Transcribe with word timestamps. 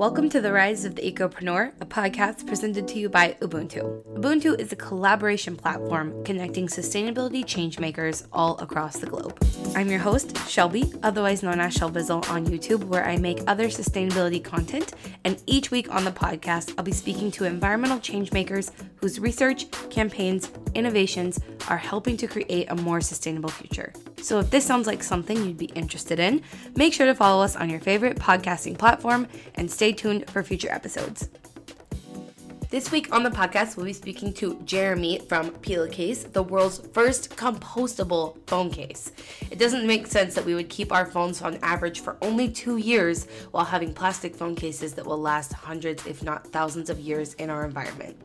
Welcome 0.00 0.30
to 0.30 0.40
the 0.40 0.50
Rise 0.50 0.86
of 0.86 0.94
the 0.94 1.12
Ecopreneur, 1.12 1.74
a 1.78 1.84
podcast 1.84 2.46
presented 2.46 2.88
to 2.88 2.98
you 2.98 3.10
by 3.10 3.36
Ubuntoo. 3.42 4.02
Ubuntoo 4.14 4.58
is 4.58 4.72
a 4.72 4.76
collaboration 4.76 5.56
platform 5.56 6.24
connecting 6.24 6.68
sustainability 6.68 7.44
changemakers 7.44 8.26
all 8.32 8.56
across 8.60 8.96
the 8.96 9.06
globe. 9.06 9.38
I'm 9.76 9.90
your 9.90 9.98
host, 9.98 10.38
Shelby, 10.48 10.90
otherwise 11.02 11.42
known 11.42 11.60
as 11.60 11.74
Shelbizzle 11.74 12.30
on 12.30 12.46
YouTube, 12.46 12.84
where 12.84 13.04
I 13.04 13.18
make 13.18 13.42
other 13.46 13.66
sustainability 13.66 14.42
content. 14.42 14.94
And 15.24 15.42
each 15.44 15.70
week 15.70 15.94
on 15.94 16.04
the 16.06 16.12
podcast, 16.12 16.72
I'll 16.78 16.84
be 16.84 16.92
speaking 16.92 17.30
to 17.32 17.44
environmental 17.44 17.98
changemakers 17.98 18.70
whose 18.96 19.20
research, 19.20 19.70
campaigns, 19.90 20.50
innovations 20.74 21.38
are 21.68 21.76
helping 21.76 22.16
to 22.18 22.26
create 22.26 22.70
a 22.70 22.76
more 22.76 23.00
sustainable 23.00 23.50
future. 23.50 23.92
So 24.22 24.38
if 24.38 24.50
this 24.50 24.64
sounds 24.64 24.86
like 24.86 25.02
something 25.02 25.36
you'd 25.44 25.58
be 25.58 25.66
interested 25.66 26.18
in, 26.18 26.42
make 26.76 26.92
sure 26.92 27.06
to 27.06 27.14
follow 27.14 27.42
us 27.42 27.56
on 27.56 27.70
your 27.70 27.80
favorite 27.80 28.18
podcasting 28.18 28.78
platform 28.78 29.26
and 29.54 29.70
stay 29.70 29.92
tuned 29.92 30.28
for 30.30 30.42
future 30.42 30.70
episodes. 30.70 31.28
This 32.70 32.92
week 32.92 33.12
on 33.12 33.24
the 33.24 33.30
podcast, 33.30 33.76
we'll 33.76 33.86
be 33.86 33.92
speaking 33.92 34.32
to 34.34 34.54
Jeremy 34.64 35.18
from 35.28 35.50
Pela 35.54 35.88
case, 35.88 36.22
the 36.22 36.44
world's 36.44 36.78
first 36.78 37.30
compostable 37.30 38.36
phone 38.46 38.70
case. 38.70 39.10
It 39.50 39.58
doesn't 39.58 39.88
make 39.88 40.06
sense 40.06 40.36
that 40.36 40.44
we 40.44 40.54
would 40.54 40.68
keep 40.68 40.92
our 40.92 41.04
phones 41.04 41.42
on 41.42 41.58
average 41.64 41.98
for 41.98 42.16
only 42.22 42.48
two 42.48 42.76
years 42.76 43.26
while 43.50 43.64
having 43.64 43.92
plastic 43.92 44.36
phone 44.36 44.54
cases 44.54 44.94
that 44.94 45.04
will 45.04 45.18
last 45.18 45.52
hundreds, 45.52 46.06
if 46.06 46.22
not 46.22 46.46
thousands, 46.46 46.90
of 46.90 47.00
years 47.00 47.34
in 47.34 47.50
our 47.50 47.64
environment. 47.64 48.16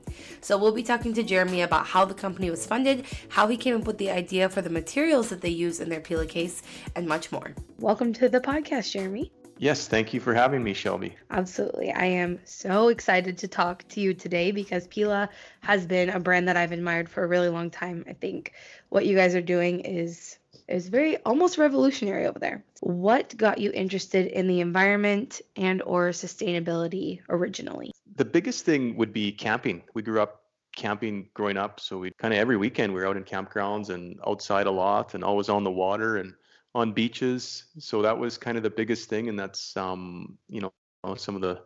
So, 0.41 0.59
we'll 0.59 0.71
be 0.71 0.84
talking 0.84 1.16
to 1.16 1.23
Jeremy 1.23 1.62
about 1.62 1.88
how 1.88 2.05
the 2.05 2.13
company 2.13 2.52
was 2.52 2.68
funded, 2.68 3.07
how 3.30 3.48
he 3.48 3.57
came 3.57 3.77
up 3.77 3.88
with 3.88 3.98
the 3.98 4.12
idea 4.12 4.48
for 4.48 4.62
the 4.62 4.70
materials 4.70 5.30
that 5.30 5.41
they 5.41 5.49
use 5.49 5.80
in 5.80 5.90
their 5.90 6.02
Pela 6.02 6.27
case, 6.27 6.62
and 6.96 7.07
much 7.07 7.32
more. 7.32 7.55
Welcome 7.80 8.13
to 8.13 8.30
the 8.30 8.41
podcast, 8.41 8.91
Jeremy. 8.91 9.32
Yes, 9.58 9.88
thank 9.88 10.14
you 10.14 10.20
for 10.20 10.34
having 10.34 10.64
me, 10.64 10.73
Shelby. 10.73 11.16
Absolutely. 11.32 11.91
I 11.91 12.05
am 12.05 12.40
so 12.44 12.90
excited 12.90 13.38
to 13.40 13.48
talk 13.48 13.88
to 13.90 14.02
you 14.02 14.13
today 14.13 14.52
because 14.52 14.88
Pela 14.88 15.30
has 15.62 15.85
been 15.85 16.10
a 16.10 16.20
brand 16.20 16.48
that 16.48 16.57
I've 16.57 16.74
admired 16.74 17.07
for 17.07 17.24
a 17.24 17.27
really 17.27 17.49
long 17.49 17.70
time. 17.70 18.04
I 18.07 18.13
think 18.13 18.54
what 18.90 19.05
you 19.05 19.15
guys 19.15 19.34
are 19.35 19.41
doing 19.41 19.80
is 19.82 20.40
is 20.68 20.90
very 20.90 21.18
almost 21.18 21.57
revolutionary 21.57 22.26
over 22.26 22.40
there. 22.40 22.63
What 22.82 23.35
got 23.38 23.60
you 23.60 23.71
interested 23.71 24.27
in 24.27 24.48
the 24.48 24.62
environment 24.62 25.41
and 25.55 25.82
or 25.84 26.10
sustainability 26.10 27.21
originally? 27.30 27.91
The 28.15 28.26
biggest 28.26 28.65
thing 28.65 28.96
would 28.98 29.13
be 29.13 29.32
camping. 29.32 29.84
We 29.93 30.02
grew 30.02 30.21
up 30.21 30.41
camping 30.76 31.30
growing 31.34 31.58
up, 31.58 31.80
so 31.80 31.99
we 31.99 32.12
kind 32.18 32.34
of 32.34 32.40
every 32.40 32.58
weekend 32.58 32.93
we 32.93 32.99
were 32.99 33.08
out 33.08 33.15
in 33.15 33.24
campgrounds 33.24 33.90
and 33.90 34.20
outside 34.27 34.68
a 34.68 34.71
lot 34.71 35.13
and 35.13 35.24
always 35.24 35.49
on 35.49 35.63
the 35.63 35.71
water 35.71 36.18
and 36.18 36.34
on 36.76 36.91
beaches. 36.91 37.63
So 37.79 38.01
that 38.04 38.15
was 38.15 38.37
kind 38.37 38.57
of 38.57 38.63
the 38.63 38.70
biggest 38.70 39.09
thing, 39.09 39.29
and 39.29 39.40
that's 39.40 39.76
um, 39.77 40.37
you 40.48 40.62
know 40.62 40.73
some 41.15 41.35
of 41.35 41.41
the 41.41 41.62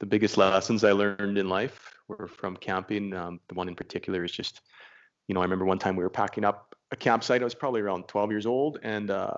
the 0.00 0.06
biggest 0.06 0.36
lessons 0.36 0.84
I 0.84 0.92
learned 0.92 1.38
in 1.38 1.48
life 1.48 1.94
were 2.08 2.26
from 2.26 2.56
camping. 2.56 3.14
Um, 3.14 3.40
the 3.48 3.54
one 3.54 3.68
in 3.68 3.74
particular 3.74 4.24
is 4.24 4.32
just, 4.32 4.60
you 5.26 5.34
know, 5.34 5.40
I 5.40 5.44
remember 5.44 5.64
one 5.64 5.78
time 5.78 5.96
we 5.96 6.02
were 6.02 6.10
packing 6.10 6.44
up 6.44 6.74
a 6.90 6.96
campsite. 6.96 7.40
I 7.40 7.44
was 7.44 7.54
probably 7.54 7.80
around 7.80 8.08
12 8.08 8.30
years 8.30 8.46
old, 8.46 8.78
and 8.82 9.10
uh, 9.10 9.34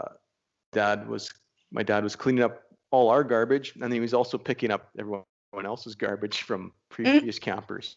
dad 0.72 1.06
was 1.06 1.32
my 1.70 1.82
dad 1.82 2.02
was 2.02 2.16
cleaning 2.16 2.42
up 2.42 2.62
all 2.90 3.10
our 3.10 3.22
garbage, 3.22 3.74
and 3.80 3.92
he 3.92 4.00
was 4.00 4.14
also 4.14 4.38
picking 4.38 4.70
up 4.70 4.90
everyone 4.98 5.24
else's 5.64 5.94
garbage 5.94 6.42
from 6.42 6.68
mm. 6.68 6.72
previous 6.88 7.38
mm. 7.38 7.42
campers. 7.42 7.96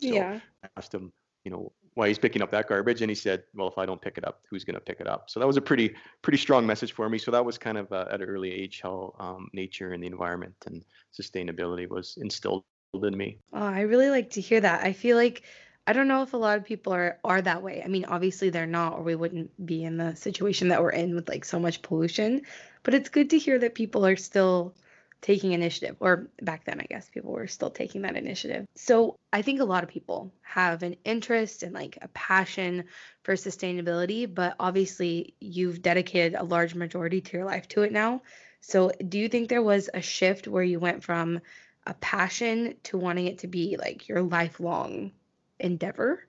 So 0.00 0.08
yeah. 0.08 0.40
I 0.64 0.68
asked 0.76 0.94
him, 0.94 1.12
you 1.44 1.50
know, 1.50 1.72
why 1.94 2.08
he's 2.08 2.18
picking 2.18 2.42
up 2.42 2.50
that 2.50 2.68
garbage 2.68 3.02
and 3.02 3.10
he 3.10 3.14
said 3.14 3.42
well 3.54 3.68
if 3.68 3.76
i 3.78 3.84
don't 3.84 4.00
pick 4.00 4.16
it 4.16 4.26
up 4.26 4.42
who's 4.52 4.64
going 4.64 4.74
to 4.74 4.80
pick 4.80 5.00
it 5.00 5.06
up? 5.06 5.30
So 5.30 5.40
that 5.40 5.46
was 5.46 5.56
a 5.56 5.62
pretty 5.62 5.94
pretty 6.20 6.38
strong 6.38 6.66
message 6.66 6.92
for 6.92 7.08
me. 7.08 7.18
So 7.18 7.30
that 7.30 7.44
was 7.44 7.58
kind 7.58 7.78
of 7.78 7.90
uh, 7.92 8.06
at 8.10 8.20
an 8.20 8.28
early 8.28 8.52
age 8.52 8.80
how 8.82 9.14
um, 9.18 9.48
nature 9.52 9.92
and 9.92 10.02
the 10.02 10.06
environment 10.06 10.54
and 10.66 10.84
sustainability 11.18 11.88
was 11.88 12.18
instilled 12.20 12.64
in 12.94 13.16
me. 13.16 13.38
Oh 13.52 13.62
i 13.62 13.80
really 13.80 14.10
like 14.10 14.30
to 14.30 14.40
hear 14.40 14.60
that. 14.60 14.84
I 14.84 14.92
feel 14.92 15.16
like 15.16 15.42
i 15.86 15.92
don't 15.92 16.06
know 16.06 16.22
if 16.22 16.34
a 16.34 16.36
lot 16.36 16.58
of 16.58 16.64
people 16.64 16.92
are 16.92 17.18
are 17.24 17.42
that 17.42 17.62
way. 17.62 17.82
I 17.82 17.88
mean 17.88 18.04
obviously 18.04 18.50
they're 18.50 18.66
not 18.66 18.94
or 18.94 19.02
we 19.02 19.14
wouldn't 19.14 19.50
be 19.64 19.84
in 19.84 19.96
the 19.96 20.14
situation 20.14 20.68
that 20.68 20.82
we're 20.82 20.90
in 20.90 21.14
with 21.14 21.28
like 21.28 21.44
so 21.44 21.58
much 21.58 21.82
pollution 21.82 22.42
but 22.82 22.94
it's 22.94 23.08
good 23.08 23.30
to 23.30 23.38
hear 23.38 23.58
that 23.58 23.74
people 23.74 24.04
are 24.04 24.16
still 24.16 24.74
taking 25.22 25.52
initiative 25.52 25.96
or 26.00 26.28
back 26.42 26.64
then 26.64 26.80
i 26.80 26.84
guess 26.84 27.08
people 27.08 27.32
were 27.32 27.46
still 27.46 27.70
taking 27.70 28.02
that 28.02 28.16
initiative. 28.16 28.66
So 28.74 29.16
i 29.32 29.40
think 29.40 29.60
a 29.60 29.64
lot 29.64 29.84
of 29.84 29.88
people 29.88 30.32
have 30.42 30.82
an 30.82 30.96
interest 31.04 31.62
and 31.62 31.72
like 31.72 31.96
a 32.02 32.08
passion 32.08 32.84
for 33.22 33.34
sustainability 33.34 34.32
but 34.32 34.56
obviously 34.60 35.34
you've 35.40 35.80
dedicated 35.80 36.34
a 36.34 36.44
large 36.44 36.74
majority 36.74 37.20
to 37.22 37.36
your 37.36 37.46
life 37.46 37.68
to 37.68 37.82
it 37.82 37.92
now. 37.92 38.20
So 38.60 38.90
do 39.08 39.18
you 39.18 39.28
think 39.28 39.48
there 39.48 39.62
was 39.62 39.88
a 39.94 40.02
shift 40.02 40.46
where 40.46 40.62
you 40.62 40.78
went 40.78 41.02
from 41.02 41.40
a 41.86 41.94
passion 41.94 42.74
to 42.84 42.98
wanting 42.98 43.26
it 43.26 43.38
to 43.38 43.46
be 43.46 43.76
like 43.76 44.08
your 44.08 44.22
lifelong 44.22 45.12
endeavor? 45.58 46.26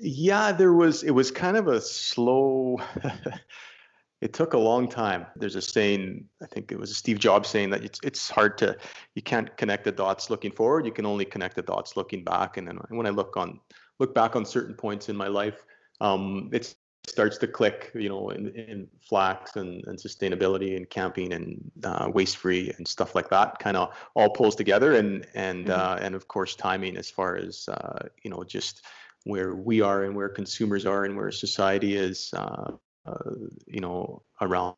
Yeah 0.00 0.52
there 0.52 0.72
was 0.72 1.04
it 1.04 1.12
was 1.12 1.30
kind 1.30 1.56
of 1.56 1.68
a 1.68 1.80
slow 1.80 2.78
it 4.22 4.32
took 4.32 4.54
a 4.54 4.58
long 4.58 4.88
time. 4.88 5.26
There's 5.34 5.56
a 5.56 5.60
saying, 5.60 6.24
I 6.40 6.46
think 6.46 6.70
it 6.70 6.78
was 6.78 6.96
Steve 6.96 7.18
Jobs 7.18 7.48
saying 7.48 7.70
that 7.70 7.84
it's 7.84 7.98
it's 8.04 8.30
hard 8.30 8.56
to 8.58 8.76
you 9.16 9.22
can't 9.22 9.54
connect 9.56 9.82
the 9.84 9.90
dots 9.90 10.30
looking 10.30 10.52
forward. 10.52 10.86
You 10.86 10.92
can 10.92 11.04
only 11.04 11.24
connect 11.24 11.56
the 11.56 11.62
dots 11.62 11.96
looking 11.96 12.22
back. 12.22 12.56
And 12.56 12.66
then 12.66 12.78
when 12.90 13.06
I 13.06 13.10
look 13.10 13.36
on 13.36 13.58
look 13.98 14.14
back 14.14 14.36
on 14.36 14.44
certain 14.44 14.74
points 14.74 15.08
in 15.08 15.16
my 15.16 15.26
life, 15.26 15.64
um, 16.00 16.50
it 16.52 16.72
starts 17.08 17.36
to 17.38 17.48
click. 17.48 17.90
You 17.96 18.08
know, 18.08 18.30
in, 18.30 18.50
in 18.50 18.86
flax 19.00 19.56
and, 19.56 19.84
and 19.88 19.98
sustainability 19.98 20.76
and 20.76 20.88
camping 20.88 21.32
and 21.32 21.72
uh, 21.82 22.08
waste 22.14 22.36
free 22.36 22.72
and 22.78 22.86
stuff 22.86 23.16
like 23.16 23.28
that. 23.30 23.58
Kind 23.58 23.76
of 23.76 23.92
all 24.14 24.30
pulls 24.30 24.54
together. 24.54 24.94
And 24.94 25.26
and 25.34 25.66
mm-hmm. 25.66 25.80
uh, 25.80 25.96
and 26.00 26.14
of 26.14 26.28
course 26.28 26.54
timing 26.54 26.96
as 26.96 27.10
far 27.10 27.34
as 27.34 27.68
uh, 27.68 28.06
you 28.22 28.30
know 28.30 28.44
just 28.44 28.84
where 29.24 29.56
we 29.56 29.80
are 29.80 30.04
and 30.04 30.14
where 30.14 30.28
consumers 30.28 30.86
are 30.86 31.04
and 31.04 31.16
where 31.16 31.32
society 31.32 31.96
is 31.96 32.30
uh, 32.36 32.72
uh, 32.72 32.76
you 33.66 33.80
know, 33.80 34.22
around 34.40 34.76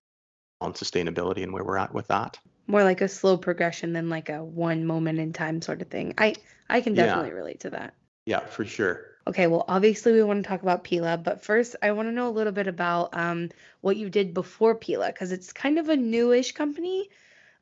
on 0.60 0.72
sustainability 0.72 1.42
and 1.42 1.52
where 1.52 1.64
we're 1.64 1.76
at 1.76 1.92
with 1.92 2.08
that. 2.08 2.38
More 2.66 2.82
like 2.82 3.00
a 3.00 3.08
slow 3.08 3.36
progression 3.36 3.92
than 3.92 4.08
like 4.08 4.30
a 4.30 4.42
one 4.42 4.86
moment 4.86 5.18
in 5.18 5.32
time 5.32 5.60
sort 5.60 5.82
of 5.82 5.88
thing. 5.88 6.14
I 6.16 6.34
I 6.68 6.80
can 6.80 6.94
definitely 6.94 7.30
yeah. 7.30 7.36
relate 7.36 7.60
to 7.60 7.70
that. 7.70 7.94
Yeah, 8.24 8.40
for 8.40 8.64
sure. 8.64 9.06
Okay, 9.26 9.46
well, 9.46 9.64
obviously 9.68 10.12
we 10.12 10.22
want 10.22 10.42
to 10.42 10.48
talk 10.48 10.62
about 10.62 10.84
Pela, 10.84 11.18
but 11.18 11.42
first 11.42 11.76
I 11.82 11.92
want 11.92 12.08
to 12.08 12.12
know 12.12 12.28
a 12.28 12.30
little 12.30 12.52
bit 12.52 12.66
about 12.66 13.10
um, 13.12 13.50
what 13.80 13.96
you 13.96 14.10
did 14.10 14.34
before 14.34 14.74
Pela 14.74 15.08
because 15.08 15.32
it's 15.32 15.52
kind 15.52 15.78
of 15.78 15.88
a 15.88 15.96
newish 15.96 16.52
company 16.52 17.10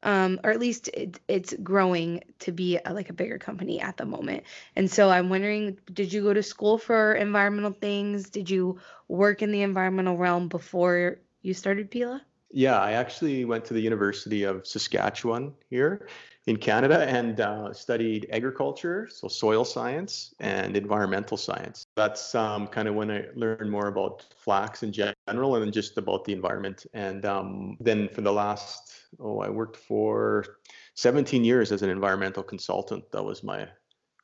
um, 0.03 0.41
or 0.45 0.51
at 0.51 0.61
least 0.61 0.89
it, 0.89 1.21
it's 1.29 1.55
growing 1.63 2.23
to 2.41 2.53
be 2.53 2.79
a, 2.85 2.93
like 2.93 3.11
a 3.11 3.13
bigger 3.13 3.39
company 3.39 3.81
at 3.81 3.97
the 3.97 4.05
moment. 4.05 4.45
And 4.77 4.91
so 4.91 5.11
I'm 5.11 5.29
wondering, 5.29 5.79
did 5.93 6.13
you 6.13 6.23
go 6.23 6.33
to 6.33 6.43
school 6.43 6.79
for 6.79 7.15
environmental 7.15 7.73
things? 7.73 8.31
Did 8.31 8.51
you 8.51 8.79
work 9.09 9.43
in 9.43 9.53
the 9.53 9.63
environmental 9.63 10.17
realm 10.17 10.49
before 10.49 11.19
you 11.43 11.55
started 11.55 11.91
Pela? 11.91 12.23
Yeah, 12.55 12.79
I 12.79 12.93
actually 12.93 13.45
went 13.47 13.65
to 13.67 13.75
the 13.75 13.81
University 13.81 14.43
of 14.43 14.67
Saskatchewan 14.67 15.55
here 15.71 16.07
in 16.47 16.57
Canada 16.57 17.07
and 17.09 17.41
uh, 17.41 17.73
studied 17.73 18.27
agriculture, 18.31 19.09
so 19.11 19.29
soil 19.29 19.65
science 19.65 20.35
and 20.41 20.77
environmental 20.77 21.37
science. 21.37 21.87
That's 21.97 22.35
um, 22.35 22.67
kind 22.67 22.89
of 22.89 22.95
when 22.95 23.11
I 23.11 23.27
learned 23.35 23.71
more 23.71 23.87
about 23.87 24.27
flax 24.37 24.83
in 24.83 24.93
general 24.93 25.57
and 25.57 25.73
just 25.73 25.97
about 25.97 26.25
the 26.25 26.33
environment. 26.33 26.85
And 26.93 27.25
um, 27.25 27.77
then 27.81 28.09
for 28.09 28.21
the 28.21 28.33
last, 28.33 28.93
oh, 29.19 29.41
I 29.41 29.49
worked 29.49 29.77
for 29.77 30.59
17 30.95 31.45
years 31.45 31.73
as 31.73 31.83
an 31.83 31.91
environmental 31.91 32.43
consultant. 32.43 33.11
That 33.13 33.23
was 33.23 33.43
my 33.43 33.69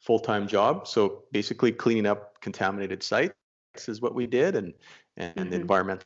full 0.00 0.18
time 0.18 0.48
job. 0.48 0.86
So 0.86 1.24
basically, 1.32 1.72
cleaning 1.72 2.06
up 2.06 2.40
contaminated 2.40 3.02
sites 3.02 3.34
is 3.86 4.00
what 4.00 4.14
we 4.14 4.26
did, 4.26 4.56
and 4.56 4.74
and 5.16 5.34
mm-hmm. 5.34 5.52
environmental 5.52 6.04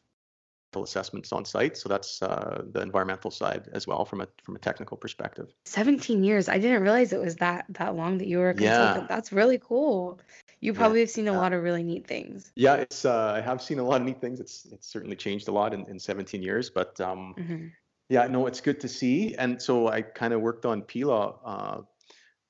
assessments 0.76 1.32
on 1.32 1.44
site. 1.44 1.76
So 1.76 1.88
that's 1.88 2.22
uh, 2.22 2.62
the 2.72 2.81
environmental 2.81 3.31
side 3.31 3.69
as 3.72 3.87
well 3.87 4.04
from 4.04 4.22
a 4.22 4.28
from 4.43 4.56
a 4.56 4.59
technical 4.59 4.97
perspective. 4.97 5.53
17 5.66 6.25
years. 6.25 6.49
I 6.49 6.59
didn't 6.59 6.82
realize 6.82 7.12
it 7.12 7.20
was 7.20 7.37
that 7.37 7.66
that 7.70 7.94
long 7.94 8.19
that 8.19 8.26
you 8.26 8.38
were 8.38 8.50
a 8.50 8.55
consultant. 8.55 9.05
Yeah. 9.05 9.14
That's 9.14 9.32
really 9.32 9.58
cool. 9.58 10.20
You 10.61 10.73
probably 10.73 11.00
yeah. 11.00 11.05
have 11.05 11.11
seen 11.11 11.28
a 11.28 11.32
lot 11.32 11.52
of 11.52 11.62
really 11.62 11.82
neat 11.82 12.06
things. 12.06 12.52
Yeah, 12.55 12.76
it's 12.76 13.05
uh, 13.05 13.32
I 13.37 13.40
have 13.40 13.61
seen 13.61 13.81
a 13.81 13.85
lot 13.85 14.00
of 14.00 14.06
neat 14.06 14.20
things. 14.20 14.40
It's 14.40 14.67
it's 14.70 14.87
certainly 14.87 15.17
changed 15.17 15.49
a 15.49 15.52
lot 15.52 15.75
in, 15.75 15.85
in 15.87 15.99
17 15.99 16.43
years, 16.43 16.70
but 16.70 17.00
um, 17.00 17.35
mm-hmm. 17.37 17.67
Yeah, 18.12 18.26
no, 18.26 18.47
it's 18.47 18.61
good 18.61 18.79
to 18.81 18.88
see. 18.88 19.35
And 19.37 19.61
so 19.61 19.88
I 19.88 20.03
kind 20.03 20.35
of 20.35 20.43
worked 20.43 20.67
on 20.67 20.82
Pela, 20.82 21.35
uh, 21.47 21.81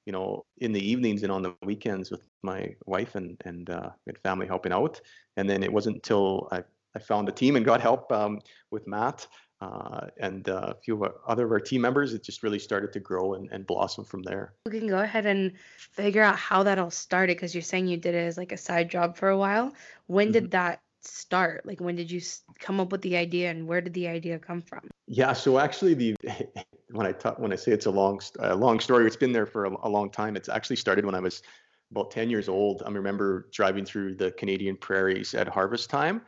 you 0.07 0.13
know, 0.13 0.45
in 0.59 0.73
the 0.73 0.85
evenings 0.85 1.23
and 1.23 1.31
on 1.31 1.41
the 1.41 1.55
weekends 1.63 2.11
with 2.11 2.23
my 2.43 2.75
wife 2.87 3.15
and 3.15 3.41
and 3.45 3.71
uh, 3.71 3.91
family 4.25 4.49
helping 4.49 4.73
out. 4.73 5.01
And 5.37 5.49
then 5.49 5.63
it 5.63 5.73
wasn't 5.73 5.95
until 5.95 6.49
I 6.51 6.65
I 6.97 6.99
found 6.99 7.29
a 7.29 7.33
team 7.33 7.55
and 7.55 7.65
got 7.65 7.81
help 7.81 8.11
um, 8.11 8.41
with 8.73 8.89
Matt 8.89 9.29
uh, 9.61 10.09
and 10.19 10.49
uh, 10.49 10.75
a 10.75 10.81
few 10.83 11.05
of 11.05 11.13
other 11.29 11.47
of 11.47 11.53
our 11.53 11.61
team 11.61 11.83
members. 11.83 12.13
It 12.13 12.25
just 12.25 12.43
really 12.43 12.59
started 12.59 12.93
to 12.95 12.99
grow 12.99 13.35
and, 13.35 13.49
and 13.53 13.65
blossom 13.65 14.05
from 14.05 14.25
there. 14.25 14.55
We 14.67 14.81
can 14.81 14.89
go 14.89 14.99
ahead 14.99 15.27
and 15.27 15.53
figure 15.79 16.25
out 16.25 16.35
how 16.35 16.65
that 16.65 16.81
all 16.81 16.91
started 16.91 17.37
because 17.37 17.55
you're 17.55 17.63
saying 17.63 17.87
you 17.87 17.99
did 17.99 18.17
it 18.17 18.27
as 18.27 18.37
like 18.37 18.51
a 18.51 18.57
side 18.57 18.91
job 18.91 19.17
for 19.17 19.29
a 19.29 19.39
while. 19.39 19.73
When 20.09 20.27
mm-hmm. 20.27 20.33
did 20.33 20.51
that 20.51 20.81
start? 21.05 21.67
Like 21.67 21.81
when 21.81 21.97
did 21.97 22.11
you 22.11 22.21
come 22.59 22.81
up 22.81 22.93
with 22.93 23.03
the 23.03 23.17
idea 23.17 23.51
and 23.51 23.67
where 23.67 23.81
did 23.81 23.95
the 23.95 24.09
idea 24.09 24.39
come 24.39 24.63
from? 24.63 24.89
Yeah, 25.07 25.33
so 25.33 25.59
actually 25.59 25.95
the 25.95 26.17
when 26.91 27.07
I 27.07 27.13
talk, 27.13 27.39
when 27.39 27.53
I 27.53 27.57
say 27.57 27.73
it's 27.73 27.87
a 27.87 27.91
long, 27.91 28.21
a 28.39 28.55
long 28.55 28.81
story, 28.81 29.07
it's 29.07 29.17
been 29.17 29.33
there 29.33 29.47
for 29.47 29.65
a, 29.65 29.77
a 29.83 29.89
long 29.89 30.11
time. 30.11 30.37
It's 30.37 30.49
actually 30.49 30.77
started 30.77 31.05
when 31.05 31.15
I 31.15 31.21
was 31.21 31.43
about 31.91 32.11
10 32.11 32.31
years 32.31 32.49
old. 32.49 32.83
I 32.85 32.91
remember 32.91 33.49
driving 33.53 33.85
through 33.85 34.17
the 34.17 34.33
Canadian 34.33 34.77
prairies 34.77 35.35
at 35.35 35.49
harvest 35.49 35.91
time. 35.91 36.23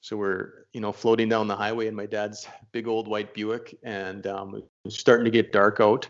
So 0.00 0.16
we're, 0.16 0.66
you 0.72 0.80
know, 0.80 0.92
floating 0.92 1.28
down 1.28 1.46
the 1.46 1.56
highway 1.56 1.86
in 1.86 1.94
my 1.94 2.06
dad's 2.06 2.46
big 2.72 2.88
old 2.88 3.06
white 3.06 3.34
Buick, 3.34 3.76
and 3.82 4.26
um, 4.26 4.54
it 4.54 4.64
was 4.84 4.98
starting 4.98 5.26
to 5.26 5.30
get 5.30 5.52
dark 5.52 5.78
out, 5.78 6.08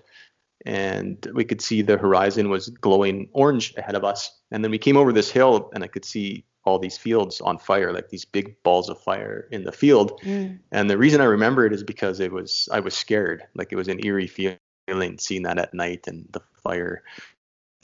and 0.65 1.27
we 1.35 1.45
could 1.45 1.61
see 1.61 1.83
the 1.83 1.97
horizon 1.97 2.51
was 2.51 2.69
glowing 2.69 3.29
orange 3.33 3.75
ahead 3.77 3.97
of 3.97 4.05
us. 4.05 4.31
And 4.53 4.63
then 4.63 4.71
we 4.71 4.79
came 4.79 4.97
over 4.97 5.13
this 5.13 5.31
hill, 5.31 5.71
and 5.75 5.83
I 5.83 5.89
could 5.89 6.05
see 6.05 6.45
all 6.65 6.79
these 6.79 6.99
fields 6.99 7.41
on 7.41 7.59
fire, 7.59 7.93
like 7.93 8.11
these 8.11 8.25
big 8.25 8.63
balls 8.63 8.89
of 8.89 9.01
fire 9.01 9.49
in 9.51 9.65
the 9.65 9.73
field. 9.73 10.21
Mm. 10.23 10.59
And 10.73 10.91
the 10.91 10.99
reason 10.99 11.21
I 11.21 11.25
remember 11.25 11.65
it 11.65 11.73
is 11.73 11.83
because 11.83 12.21
it 12.21 12.33
was 12.33 12.69
I 12.73 12.81
was 12.81 12.95
scared, 12.95 13.45
like 13.55 13.73
it 13.73 13.77
was 13.77 13.89
an 13.89 14.05
eerie 14.05 14.27
feeling 14.27 15.19
seeing 15.19 15.43
that 15.45 15.59
at 15.59 15.75
night 15.75 16.07
and 16.07 16.29
the 16.33 16.41
fire. 16.63 17.03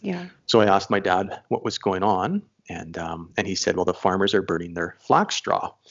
Yeah. 0.00 0.26
So 0.46 0.60
I 0.60 0.66
asked 0.66 0.90
my 0.90 1.00
dad 1.00 1.40
what 1.48 1.64
was 1.64 1.78
going 1.78 2.02
on, 2.02 2.42
and 2.68 2.98
um, 2.98 3.32
and 3.36 3.46
he 3.46 3.54
said, 3.54 3.76
well, 3.76 3.84
the 3.84 3.94
farmers 3.94 4.34
are 4.34 4.42
burning 4.42 4.74
their 4.74 4.96
flax 5.00 5.34
straw. 5.34 5.72
He 5.84 5.90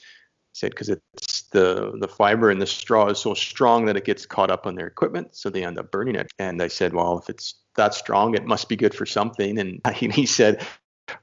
said 0.52 0.70
because 0.70 0.88
it's 0.88 1.42
the 1.50 1.96
the 1.98 2.08
fiber 2.08 2.50
in 2.50 2.60
the 2.60 2.66
straw 2.66 3.08
is 3.08 3.18
so 3.18 3.34
strong 3.34 3.86
that 3.86 3.96
it 3.96 4.04
gets 4.04 4.26
caught 4.26 4.50
up 4.50 4.66
on 4.66 4.76
their 4.76 4.86
equipment, 4.86 5.34
so 5.34 5.50
they 5.50 5.64
end 5.64 5.78
up 5.78 5.90
burning 5.90 6.14
it. 6.14 6.30
And 6.38 6.62
I 6.62 6.68
said, 6.68 6.94
well, 6.94 7.18
if 7.18 7.28
it's 7.28 7.56
that 7.76 7.94
strong, 7.94 8.34
it 8.34 8.46
must 8.46 8.68
be 8.68 8.76
good 8.76 8.94
for 8.94 9.06
something. 9.06 9.58
And 9.58 9.80
he, 9.94 10.08
he 10.08 10.26
said, 10.26 10.64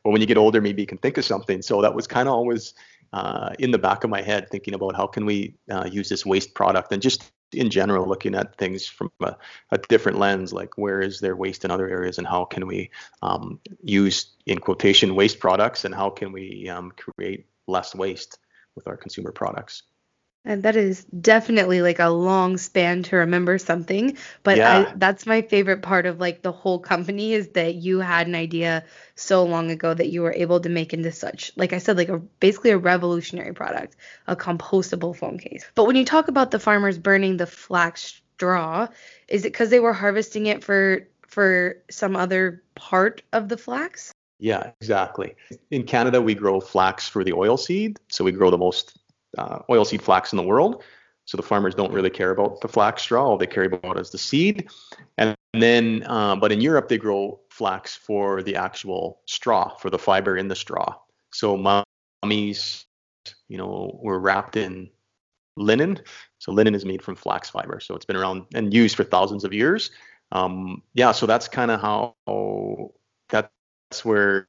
well, 0.03 0.11
when 0.11 0.21
you 0.21 0.27
get 0.27 0.37
older, 0.37 0.61
maybe 0.61 0.81
you 0.81 0.87
can 0.87 0.97
think 0.97 1.17
of 1.17 1.25
something. 1.25 1.61
So 1.61 1.81
that 1.81 1.93
was 1.93 2.07
kind 2.07 2.27
of 2.27 2.35
always 2.35 2.73
uh, 3.11 3.53
in 3.59 3.71
the 3.71 3.77
back 3.77 4.03
of 4.03 4.09
my 4.09 4.21
head, 4.21 4.49
thinking 4.49 4.73
about 4.73 4.95
how 4.95 5.07
can 5.07 5.25
we 5.25 5.55
uh, 5.69 5.87
use 5.91 6.09
this 6.09 6.25
waste 6.25 6.53
product 6.53 6.91
and 6.91 7.01
just 7.01 7.31
in 7.53 7.69
general 7.69 8.07
looking 8.07 8.33
at 8.33 8.57
things 8.57 8.87
from 8.87 9.11
a, 9.21 9.35
a, 9.71 9.77
different 9.77 10.17
lens 10.17 10.51
like 10.51 10.75
where 10.75 11.01
is 11.01 11.19
there 11.19 11.35
waste 11.35 11.63
in 11.63 11.69
other 11.69 11.87
areas 11.87 12.17
and 12.17 12.25
how 12.25 12.43
can 12.43 12.65
we 12.65 12.89
um, 13.21 13.59
use 13.83 14.31
in 14.47 14.57
quotation 14.57 15.13
waste 15.13 15.39
products 15.39 15.85
and 15.85 15.93
how 15.93 16.09
can 16.09 16.31
we 16.31 16.67
um, 16.67 16.91
create 16.91 17.45
less 17.67 17.93
waste 17.93 18.39
with 18.75 18.87
our 18.87 18.97
consumer 18.97 19.31
products 19.31 19.83
and 20.45 20.63
that 20.63 20.75
is 20.75 21.05
definitely 21.05 21.81
like 21.81 21.99
a 21.99 22.09
long 22.09 22.57
span 22.57 23.03
to 23.03 23.15
remember 23.17 23.57
something. 23.57 24.17
But 24.43 24.57
yeah. 24.57 24.85
I, 24.89 24.93
that's 24.95 25.25
my 25.25 25.41
favorite 25.41 25.81
part 25.81 26.05
of 26.05 26.19
like 26.19 26.41
the 26.41 26.51
whole 26.51 26.79
company 26.79 27.33
is 27.33 27.49
that 27.49 27.75
you 27.75 27.99
had 27.99 28.27
an 28.27 28.35
idea 28.35 28.83
so 29.15 29.43
long 29.45 29.71
ago 29.71 29.93
that 29.93 30.09
you 30.09 30.21
were 30.21 30.33
able 30.33 30.59
to 30.59 30.69
make 30.69 30.93
into 30.93 31.11
such, 31.11 31.51
like 31.55 31.71
I 31.71 31.77
said, 31.77 31.97
like 31.97 32.09
a 32.09 32.17
basically 32.17 32.71
a 32.71 32.77
revolutionary 32.77 33.53
product, 33.53 33.95
a 34.27 34.35
compostable 34.35 35.15
phone 35.15 35.37
case. 35.37 35.65
But 35.75 35.85
when 35.85 35.95
you 35.95 36.05
talk 36.05 36.27
about 36.27 36.51
the 36.51 36.59
farmers 36.59 36.97
burning 36.97 37.37
the 37.37 37.47
flax 37.47 38.21
straw, 38.35 38.87
is 39.27 39.45
it 39.45 39.53
because 39.53 39.69
they 39.69 39.79
were 39.79 39.93
harvesting 39.93 40.47
it 40.47 40.63
for 40.63 41.07
for 41.27 41.77
some 41.89 42.15
other 42.15 42.61
part 42.75 43.23
of 43.31 43.47
the 43.49 43.57
flax? 43.57 44.11
Yeah, 44.39 44.71
exactly. 44.81 45.35
In 45.71 45.83
Canada, 45.83 46.21
we 46.21 46.35
grow 46.35 46.59
flax 46.59 47.07
for 47.07 47.23
the 47.23 47.31
oil 47.31 47.55
seed. 47.55 47.97
So 48.09 48.25
we 48.25 48.33
grow 48.33 48.49
the 48.51 48.57
most 48.57 48.99
uh, 49.37 49.59
oilseed 49.69 50.01
flax 50.01 50.33
in 50.33 50.37
the 50.37 50.43
world. 50.43 50.83
So 51.25 51.37
the 51.37 51.43
farmers 51.43 51.73
don't 51.73 51.93
really 51.93 52.09
care 52.09 52.31
about 52.31 52.59
the 52.61 52.67
flax 52.67 53.03
straw. 53.03 53.25
All 53.25 53.37
they 53.37 53.47
care 53.47 53.63
about 53.63 53.97
is 53.97 54.09
the 54.09 54.17
seed. 54.17 54.67
And 55.17 55.35
then, 55.53 56.03
uh, 56.05 56.35
but 56.35 56.51
in 56.51 56.59
Europe, 56.59 56.89
they 56.89 56.97
grow 56.97 57.39
flax 57.49 57.95
for 57.95 58.43
the 58.43 58.55
actual 58.57 59.21
straw, 59.25 59.75
for 59.77 59.89
the 59.89 59.99
fiber 59.99 60.37
in 60.37 60.49
the 60.49 60.55
straw. 60.55 60.95
So 61.31 61.55
mummies, 61.55 62.85
you 63.47 63.57
know, 63.57 63.99
were 64.03 64.19
wrapped 64.19 64.57
in 64.57 64.89
linen. 65.55 66.01
So 66.39 66.51
linen 66.51 66.75
is 66.75 66.83
made 66.83 67.01
from 67.01 67.15
flax 67.15 67.49
fiber. 67.49 67.79
So 67.79 67.95
it's 67.95 68.05
been 68.05 68.17
around 68.17 68.45
and 68.53 68.73
used 68.73 68.97
for 68.97 69.05
thousands 69.05 69.45
of 69.45 69.53
years. 69.53 69.91
Um, 70.33 70.81
yeah, 70.93 71.13
so 71.13 71.25
that's 71.25 71.47
kind 71.47 71.71
of 71.71 71.79
how 71.79 72.15
that's 73.29 74.03
where 74.03 74.47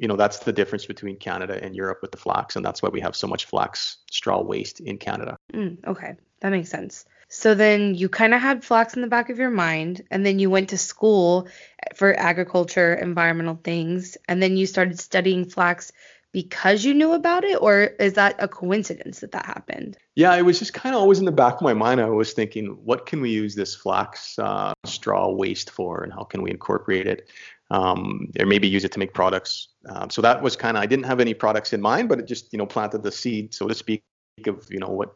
you 0.00 0.08
know 0.08 0.16
that's 0.16 0.38
the 0.38 0.52
difference 0.52 0.86
between 0.86 1.16
Canada 1.16 1.62
and 1.62 1.76
Europe 1.76 1.98
with 2.00 2.10
the 2.10 2.16
flax, 2.16 2.56
and 2.56 2.64
that's 2.64 2.82
why 2.82 2.88
we 2.88 3.00
have 3.00 3.14
so 3.14 3.26
much 3.26 3.44
flax 3.44 3.98
straw 4.10 4.40
waste 4.40 4.80
in 4.80 4.96
Canada. 4.96 5.36
Mm, 5.52 5.86
okay, 5.86 6.14
that 6.40 6.48
makes 6.48 6.70
sense. 6.70 7.04
So 7.28 7.54
then 7.54 7.94
you 7.94 8.08
kind 8.08 8.34
of 8.34 8.40
had 8.40 8.64
flax 8.64 8.94
in 8.94 9.02
the 9.02 9.08
back 9.08 9.28
of 9.28 9.38
your 9.38 9.50
mind, 9.50 10.02
and 10.10 10.24
then 10.24 10.38
you 10.38 10.48
went 10.48 10.70
to 10.70 10.78
school 10.78 11.48
for 11.94 12.18
agriculture, 12.18 12.94
environmental 12.94 13.60
things, 13.62 14.16
and 14.26 14.42
then 14.42 14.56
you 14.56 14.66
started 14.66 14.98
studying 14.98 15.44
flax 15.44 15.92
because 16.32 16.84
you 16.84 16.94
knew 16.94 17.12
about 17.12 17.44
it, 17.44 17.60
or 17.60 17.82
is 17.82 18.14
that 18.14 18.36
a 18.38 18.48
coincidence 18.48 19.20
that 19.20 19.32
that 19.32 19.44
happened? 19.44 19.98
Yeah, 20.14 20.34
it 20.34 20.42
was 20.42 20.58
just 20.58 20.72
kind 20.72 20.94
of 20.94 21.00
always 21.02 21.18
in 21.18 21.24
the 21.24 21.32
back 21.32 21.56
of 21.56 21.62
my 21.62 21.74
mind. 21.74 22.00
I 22.00 22.08
was 22.08 22.32
thinking, 22.32 22.68
what 22.84 23.04
can 23.04 23.20
we 23.20 23.30
use 23.30 23.54
this 23.54 23.74
flax 23.74 24.38
uh, 24.38 24.72
straw 24.86 25.28
waste 25.30 25.70
for, 25.70 26.02
and 26.02 26.12
how 26.12 26.24
can 26.24 26.42
we 26.42 26.50
incorporate 26.50 27.06
it? 27.06 27.28
Um, 27.70 28.28
or 28.38 28.46
maybe 28.46 28.68
use 28.68 28.84
it 28.84 28.92
to 28.92 28.98
make 28.98 29.14
products. 29.14 29.68
Um, 29.88 30.10
so 30.10 30.22
that 30.22 30.42
was 30.42 30.56
kind 30.56 30.76
of 30.76 30.82
I 30.82 30.86
didn't 30.86 31.06
have 31.06 31.20
any 31.20 31.34
products 31.34 31.72
in 31.72 31.80
mind, 31.80 32.08
but 32.08 32.18
it 32.18 32.26
just 32.26 32.52
you 32.52 32.58
know 32.58 32.66
planted 32.66 33.02
the 33.02 33.12
seed, 33.12 33.54
so 33.54 33.68
to 33.68 33.74
speak, 33.74 34.02
of 34.46 34.66
you 34.70 34.78
know 34.78 34.88
what 34.88 35.14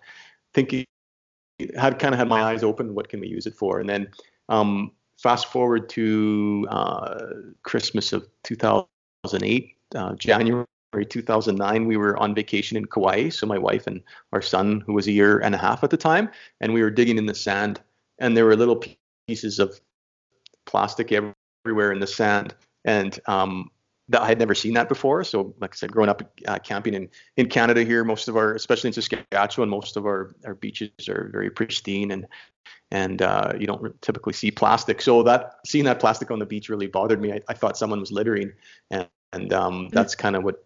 thinking 0.53 0.85
had 1.77 1.99
kind 1.99 2.15
of 2.15 2.19
had 2.19 2.29
my 2.29 2.43
eyes 2.43 2.63
open. 2.63 2.95
What 2.95 3.09
can 3.09 3.21
we 3.21 3.29
use 3.29 3.47
it 3.47 3.55
for? 3.55 3.81
And 3.81 3.89
then 3.89 4.09
um, 4.49 4.93
fast 5.19 5.47
forward 5.47 5.89
to 5.91 6.67
uh, 6.71 7.19
Christmas 7.63 8.13
of 8.13 8.27
2008, 8.43 9.77
uh, 9.95 10.15
January 10.15 10.67
2009, 11.09 11.87
we 11.87 11.97
were 11.97 12.17
on 12.19 12.35
vacation 12.35 12.77
in 12.77 12.85
Kauai. 12.85 13.29
So 13.29 13.47
my 13.47 13.59
wife 13.59 13.87
and 13.87 14.01
our 14.33 14.43
son, 14.43 14.83
who 14.87 14.93
was 14.93 15.07
a 15.07 15.13
year 15.13 15.39
and 15.41 15.55
a 15.55 15.59
half 15.59 15.83
at 15.83 15.91
the 15.91 15.97
time, 15.97 16.29
and 16.61 16.73
we 16.73 16.83
were 16.83 16.91
digging 16.91 17.19
in 17.19 17.27
the 17.27 17.35
sand, 17.35 17.81
and 18.19 18.37
there 18.37 18.45
were 18.45 18.57
little 18.57 18.83
pieces 19.27 19.59
of 19.59 19.81
plastic 20.67 21.13
everywhere 21.13 21.34
everywhere 21.65 21.93
in 21.93 22.01
the 22.01 22.07
sand. 22.07 22.55
And 22.85 23.19
um, 23.27 23.71
that 24.09 24.21
I 24.21 24.27
had 24.27 24.39
never 24.39 24.55
seen 24.55 24.75
that 24.75 24.89
before. 24.89 25.25
So, 25.25 25.55
like 25.61 25.75
I 25.75 25.77
said, 25.77 25.91
growing 25.91 26.11
up 26.11 26.23
uh, 26.47 26.59
camping 26.59 26.93
in, 26.93 27.09
in 27.39 27.49
Canada 27.49 27.83
here, 27.83 28.05
most 28.05 28.29
of 28.29 28.37
our, 28.37 28.55
especially 28.55 28.89
in 28.89 28.93
Saskatchewan, 28.93 29.71
most 29.71 29.97
of 29.97 30.05
our, 30.05 30.35
our 30.45 30.55
beaches 30.55 30.91
are 31.09 31.31
very 31.33 31.51
pristine 31.51 32.11
and 32.11 32.27
and 32.91 33.23
uh, 33.23 33.53
you 33.59 33.67
don't 33.67 34.01
typically 34.03 34.33
see 34.33 34.51
plastic. 34.51 35.03
So 35.03 35.23
that 35.25 35.55
seeing 35.67 35.85
that 35.87 35.99
plastic 35.99 36.31
on 36.31 36.39
the 36.39 36.47
beach 36.47 36.69
really 36.69 36.87
bothered 36.87 37.21
me. 37.21 37.33
I, 37.33 37.41
I 37.49 37.55
thought 37.55 37.77
someone 37.77 37.99
was 37.99 38.13
littering, 38.13 38.53
and, 38.91 39.09
and 39.33 39.53
um, 39.53 39.75
mm-hmm. 39.75 39.95
that's 39.95 40.15
kind 40.15 40.37
of 40.37 40.45
what 40.45 40.65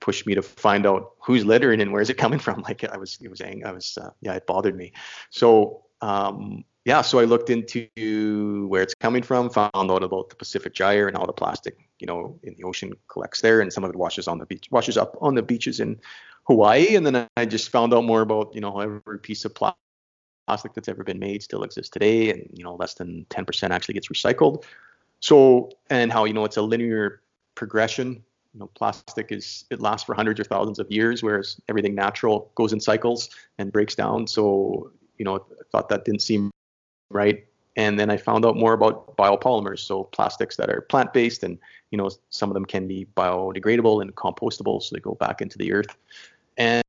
pushed 0.00 0.26
me 0.26 0.34
to 0.34 0.42
find 0.42 0.86
out 0.86 1.12
who's 1.20 1.44
littering 1.44 1.80
and 1.80 1.92
where 1.92 2.02
is 2.02 2.10
it 2.10 2.18
coming 2.18 2.38
from. 2.38 2.62
Like 2.68 2.84
I 2.84 2.96
was, 2.96 3.18
it 3.22 3.30
was, 3.30 3.40
ang- 3.40 3.64
I 3.64 3.72
was, 3.72 3.96
uh, 3.98 4.10
yeah, 4.20 4.34
it 4.34 4.46
bothered 4.46 4.76
me. 4.76 4.92
So 5.30 5.84
um, 6.02 6.64
yeah, 6.84 7.02
so 7.02 7.18
I 7.18 7.24
looked 7.24 7.50
into 7.50 8.66
where 8.68 8.82
it's 8.82 8.94
coming 8.94 9.22
from, 9.22 9.50
found 9.50 9.70
out 9.74 10.02
about 10.02 10.30
the 10.30 10.36
Pacific 10.36 10.72
Gyre 10.72 11.08
and 11.08 11.16
how 11.16 11.26
the 11.26 11.32
plastic, 11.32 11.76
you 11.98 12.06
know, 12.06 12.38
in 12.42 12.54
the 12.56 12.64
ocean 12.64 12.92
collects 13.08 13.42
there, 13.42 13.60
and 13.60 13.72
some 13.72 13.84
of 13.84 13.90
it 13.90 13.96
washes 13.96 14.26
on 14.26 14.38
the 14.38 14.46
beach, 14.46 14.68
washes 14.70 14.96
up 14.96 15.16
on 15.20 15.34
the 15.34 15.42
beaches 15.42 15.80
in 15.80 16.00
Hawaii, 16.44 16.96
and 16.96 17.04
then 17.04 17.28
I 17.36 17.44
just 17.44 17.68
found 17.68 17.92
out 17.92 18.04
more 18.04 18.22
about, 18.22 18.54
you 18.54 18.62
know, 18.62 18.80
every 18.80 19.18
piece 19.18 19.44
of 19.44 19.54
plastic 19.54 20.74
that's 20.74 20.88
ever 20.88 21.04
been 21.04 21.18
made 21.18 21.42
still 21.42 21.64
exists 21.64 21.90
today, 21.90 22.30
and 22.30 22.48
you 22.54 22.64
know, 22.64 22.76
less 22.76 22.94
than 22.94 23.26
10% 23.28 23.70
actually 23.70 23.94
gets 23.94 24.08
recycled. 24.08 24.64
So, 25.20 25.70
and 25.90 26.10
how 26.10 26.24
you 26.24 26.32
know 26.32 26.46
it's 26.46 26.56
a 26.56 26.62
linear 26.62 27.20
progression. 27.54 28.24
You 28.54 28.60
know, 28.60 28.70
plastic 28.74 29.30
is 29.30 29.66
it 29.70 29.80
lasts 29.80 30.06
for 30.06 30.14
hundreds 30.14 30.40
or 30.40 30.44
thousands 30.44 30.78
of 30.78 30.90
years, 30.90 31.22
whereas 31.22 31.60
everything 31.68 31.94
natural 31.94 32.50
goes 32.54 32.72
in 32.72 32.80
cycles 32.80 33.28
and 33.58 33.70
breaks 33.70 33.94
down. 33.94 34.26
So, 34.26 34.90
you 35.18 35.26
know, 35.26 35.36
I 35.36 35.62
thought 35.70 35.90
that 35.90 36.06
didn't 36.06 36.22
seem 36.22 36.50
right? 37.10 37.44
And 37.76 37.98
then 37.98 38.10
I 38.10 38.16
found 38.16 38.44
out 38.44 38.56
more 38.56 38.72
about 38.72 39.16
biopolymers, 39.16 39.78
so 39.80 40.04
plastics 40.04 40.56
that 40.56 40.70
are 40.70 40.80
plant-based, 40.82 41.42
and 41.42 41.58
you 41.90 41.98
know 41.98 42.10
some 42.30 42.50
of 42.50 42.54
them 42.54 42.64
can 42.64 42.88
be 42.88 43.06
biodegradable 43.16 44.02
and 44.02 44.14
compostable, 44.14 44.82
so 44.82 44.94
they 44.94 45.00
go 45.00 45.14
back 45.14 45.40
into 45.40 45.56
the 45.56 45.72
earth. 45.72 45.96
And 46.56 46.84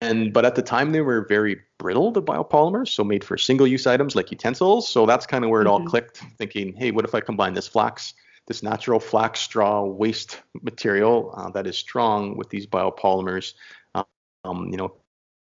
and 0.00 0.32
but 0.32 0.46
at 0.46 0.54
the 0.54 0.62
time 0.62 0.92
they 0.92 1.02
were 1.02 1.26
very 1.26 1.60
brittle, 1.78 2.10
the 2.10 2.22
biopolymers, 2.22 2.88
so 2.88 3.04
made 3.04 3.22
for 3.22 3.36
single-use 3.36 3.86
items 3.86 4.16
like 4.16 4.30
utensils. 4.30 4.88
So 4.88 5.04
that's 5.04 5.26
kind 5.26 5.44
of 5.44 5.50
where 5.50 5.60
it 5.60 5.66
mm-hmm. 5.66 5.82
all 5.82 5.88
clicked. 5.88 6.22
Thinking, 6.38 6.74
hey, 6.74 6.90
what 6.90 7.04
if 7.04 7.14
I 7.14 7.20
combine 7.20 7.52
this 7.52 7.68
flax, 7.68 8.14
this 8.46 8.62
natural 8.62 9.00
flax 9.00 9.40
straw 9.40 9.84
waste 9.84 10.40
material 10.62 11.34
uh, 11.36 11.50
that 11.50 11.66
is 11.66 11.76
strong 11.76 12.36
with 12.36 12.48
these 12.48 12.66
biopolymers? 12.66 13.54
Um, 13.94 14.70
you 14.70 14.78
know, 14.78 14.94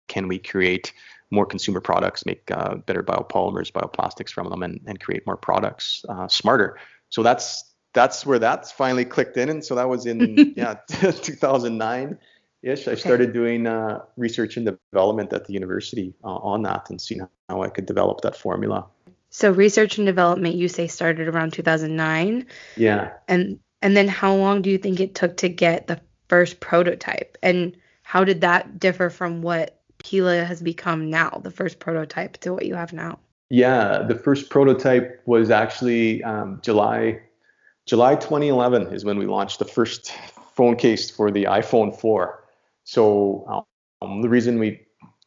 can 0.08 0.28
we 0.28 0.38
create 0.38 0.92
more 1.30 1.46
consumer 1.46 1.80
products, 1.80 2.24
make 2.24 2.50
uh, 2.50 2.76
better 2.76 3.02
biopolymers, 3.02 3.70
bioplastics 3.70 4.30
from 4.30 4.48
them, 4.48 4.62
and, 4.62 4.80
and 4.86 5.00
create 5.00 5.26
more 5.26 5.36
products 5.36 6.04
uh, 6.08 6.26
smarter. 6.28 6.78
So 7.10 7.22
that's 7.22 7.64
that's 7.94 8.24
where 8.24 8.38
that's 8.38 8.70
finally 8.70 9.04
clicked 9.04 9.36
in, 9.36 9.48
and 9.48 9.64
so 9.64 9.74
that 9.74 9.88
was 9.88 10.06
in 10.06 10.52
yeah 10.56 10.74
2009 10.88 12.18
ish. 12.62 12.88
I 12.88 12.94
started 12.94 13.32
doing 13.32 13.66
uh, 13.66 14.00
research 14.16 14.56
and 14.56 14.66
development 14.92 15.32
at 15.32 15.46
the 15.46 15.52
university 15.52 16.14
uh, 16.24 16.36
on 16.36 16.62
that, 16.62 16.90
and 16.90 17.00
seeing 17.00 17.26
how 17.48 17.62
I 17.62 17.68
could 17.68 17.86
develop 17.86 18.20
that 18.22 18.36
formula. 18.36 18.86
So 19.30 19.50
research 19.50 19.98
and 19.98 20.06
development, 20.06 20.54
you 20.54 20.68
say 20.68 20.86
started 20.86 21.28
around 21.28 21.52
2009. 21.52 22.46
Yeah. 22.76 23.12
And 23.28 23.58
and 23.82 23.96
then 23.96 24.08
how 24.08 24.34
long 24.34 24.62
do 24.62 24.70
you 24.70 24.78
think 24.78 25.00
it 25.00 25.14
took 25.14 25.36
to 25.38 25.48
get 25.48 25.86
the 25.86 26.00
first 26.28 26.60
prototype, 26.60 27.36
and 27.42 27.76
how 28.02 28.24
did 28.24 28.40
that 28.40 28.80
differ 28.80 29.10
from 29.10 29.42
what 29.42 29.77
Pela 29.98 30.44
has 30.44 30.62
become 30.62 31.10
now, 31.10 31.40
the 31.42 31.50
first 31.50 31.78
prototype 31.78 32.38
to 32.38 32.52
what 32.52 32.66
you 32.66 32.74
have 32.74 32.92
now? 32.92 33.18
Yeah, 33.50 34.02
the 34.02 34.14
first 34.14 34.50
prototype 34.50 35.22
was 35.26 35.50
actually 35.50 36.22
um, 36.22 36.60
July 36.62 37.20
July 37.86 38.16
2011 38.16 38.92
is 38.92 39.04
when 39.06 39.18
we 39.18 39.24
launched 39.24 39.58
the 39.58 39.64
first 39.64 40.12
phone 40.54 40.76
case 40.76 41.10
for 41.10 41.30
the 41.30 41.44
iPhone 41.44 41.98
4. 41.98 42.44
So 42.84 43.64
um, 44.02 44.20
the 44.20 44.28
reason 44.28 44.58
we 44.58 44.82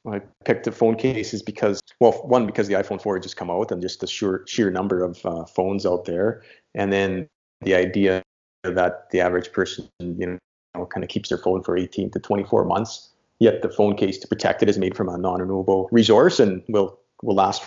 I 0.07 0.19
picked 0.45 0.67
a 0.67 0.71
phone 0.71 0.95
case 0.95 1.33
is 1.33 1.43
because, 1.43 1.79
well, 1.99 2.11
one 2.11 2.45
because 2.45 2.67
the 2.67 2.75
iPhone 2.75 3.01
4 3.01 3.15
had 3.15 3.23
just 3.23 3.37
come 3.37 3.49
out 3.49 3.71
and 3.71 3.81
just 3.81 3.99
the 3.99 4.07
sheer 4.07 4.43
sheer 4.47 4.71
number 4.71 5.03
of 5.03 5.23
uh, 5.25 5.45
phones 5.45 5.85
out 5.85 6.05
there, 6.05 6.41
and 6.73 6.91
then 6.91 7.27
the 7.61 7.75
idea 7.75 8.23
that 8.63 9.09
the 9.11 9.21
average 9.21 9.51
person, 9.51 9.87
you 9.99 10.39
know, 10.75 10.85
kind 10.87 11.03
of 11.03 11.09
keeps 11.09 11.29
their 11.29 11.37
phone 11.37 11.61
for 11.63 11.77
18 11.77 12.11
to 12.11 12.19
24 12.19 12.65
months. 12.65 13.11
Yet 13.41 13.63
the 13.63 13.69
phone 13.69 13.98
case 13.98 14.19
to 14.19 14.27
protect 14.27 14.62
it 14.62 14.69
is 14.69 14.77
made 14.77 14.95
from 14.95 15.10
a 15.10 15.17
non-renewable 15.17 15.89
resource 15.91 16.39
and 16.39 16.62
will 16.69 17.00
will 17.24 17.33
last 17.33 17.63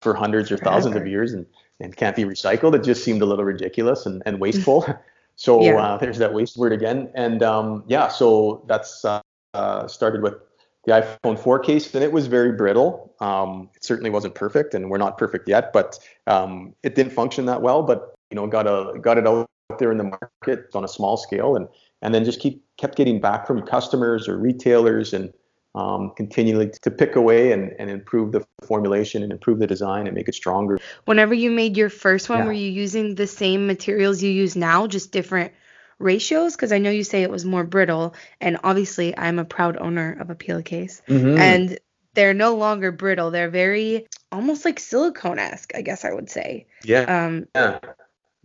for 0.00 0.14
hundreds 0.14 0.52
or 0.52 0.56
thousands 0.56 0.92
Forever. 0.92 1.04
of 1.04 1.10
years 1.10 1.32
and, 1.32 1.44
and 1.80 1.96
can't 1.96 2.14
be 2.14 2.22
recycled. 2.22 2.76
It 2.76 2.84
just 2.84 3.02
seemed 3.02 3.22
a 3.22 3.26
little 3.26 3.44
ridiculous 3.44 4.06
and, 4.06 4.22
and 4.24 4.38
wasteful. 4.38 4.86
so 5.36 5.60
yeah. 5.60 5.74
uh, 5.74 5.98
there's 5.98 6.18
that 6.18 6.32
waste 6.32 6.56
word 6.56 6.72
again. 6.72 7.10
And 7.16 7.42
um, 7.42 7.82
yeah, 7.88 8.06
so 8.06 8.64
that's 8.68 9.04
uh, 9.04 9.20
uh, 9.52 9.88
started 9.88 10.22
with 10.22 10.34
the 10.84 10.92
iPhone 10.92 11.36
4 11.36 11.58
case, 11.58 11.92
and 11.92 12.04
it 12.04 12.12
was 12.12 12.28
very 12.28 12.52
brittle. 12.52 13.12
Um, 13.18 13.68
it 13.74 13.82
certainly 13.82 14.10
wasn't 14.10 14.36
perfect, 14.36 14.74
and 14.74 14.90
we're 14.90 14.98
not 14.98 15.18
perfect 15.18 15.48
yet, 15.48 15.72
but 15.72 15.98
um, 16.28 16.72
it 16.84 16.94
didn't 16.94 17.12
function 17.12 17.46
that 17.46 17.62
well. 17.62 17.82
But 17.82 18.14
you 18.30 18.36
know, 18.36 18.46
got 18.46 18.68
a 18.68 18.96
got 19.00 19.18
it 19.18 19.26
out 19.26 19.50
there 19.80 19.90
in 19.90 19.98
the 19.98 20.04
market 20.04 20.70
on 20.72 20.84
a 20.84 20.88
small 20.88 21.16
scale, 21.16 21.56
and 21.56 21.66
and 22.02 22.14
then 22.14 22.24
just 22.24 22.40
keep 22.40 22.62
kept 22.76 22.96
getting 22.96 23.20
back 23.20 23.46
from 23.46 23.62
customers 23.62 24.28
or 24.28 24.36
retailers, 24.36 25.12
and 25.12 25.32
um, 25.74 26.12
continually 26.16 26.70
to 26.82 26.90
pick 26.90 27.16
away 27.16 27.52
and, 27.52 27.74
and 27.78 27.90
improve 27.90 28.32
the 28.32 28.44
formulation 28.66 29.22
and 29.22 29.30
improve 29.30 29.58
the 29.58 29.66
design 29.66 30.06
and 30.06 30.16
make 30.16 30.28
it 30.28 30.34
stronger. 30.34 30.78
Whenever 31.04 31.34
you 31.34 31.50
made 31.50 31.76
your 31.76 31.90
first 31.90 32.28
one, 32.28 32.38
yeah. 32.38 32.44
were 32.46 32.52
you 32.52 32.70
using 32.70 33.14
the 33.14 33.26
same 33.26 33.66
materials 33.66 34.22
you 34.22 34.30
use 34.30 34.56
now, 34.56 34.86
just 34.86 35.12
different 35.12 35.52
ratios? 35.98 36.56
Because 36.56 36.72
I 36.72 36.78
know 36.78 36.90
you 36.90 37.04
say 37.04 37.22
it 37.22 37.30
was 37.30 37.44
more 37.44 37.64
brittle, 37.64 38.14
and 38.40 38.58
obviously 38.64 39.16
I'm 39.16 39.38
a 39.38 39.44
proud 39.44 39.76
owner 39.76 40.16
of 40.18 40.30
a 40.30 40.34
peel 40.34 40.62
case, 40.62 41.02
mm-hmm. 41.06 41.38
and 41.38 41.78
they're 42.14 42.34
no 42.34 42.56
longer 42.56 42.90
brittle. 42.90 43.30
They're 43.30 43.50
very 43.50 44.06
almost 44.32 44.64
like 44.64 44.80
silicone 44.80 45.38
esque, 45.38 45.72
I 45.74 45.82
guess 45.82 46.04
I 46.04 46.12
would 46.12 46.30
say. 46.30 46.66
Yeah. 46.84 47.02
Um, 47.02 47.48
yeah. 47.54 47.80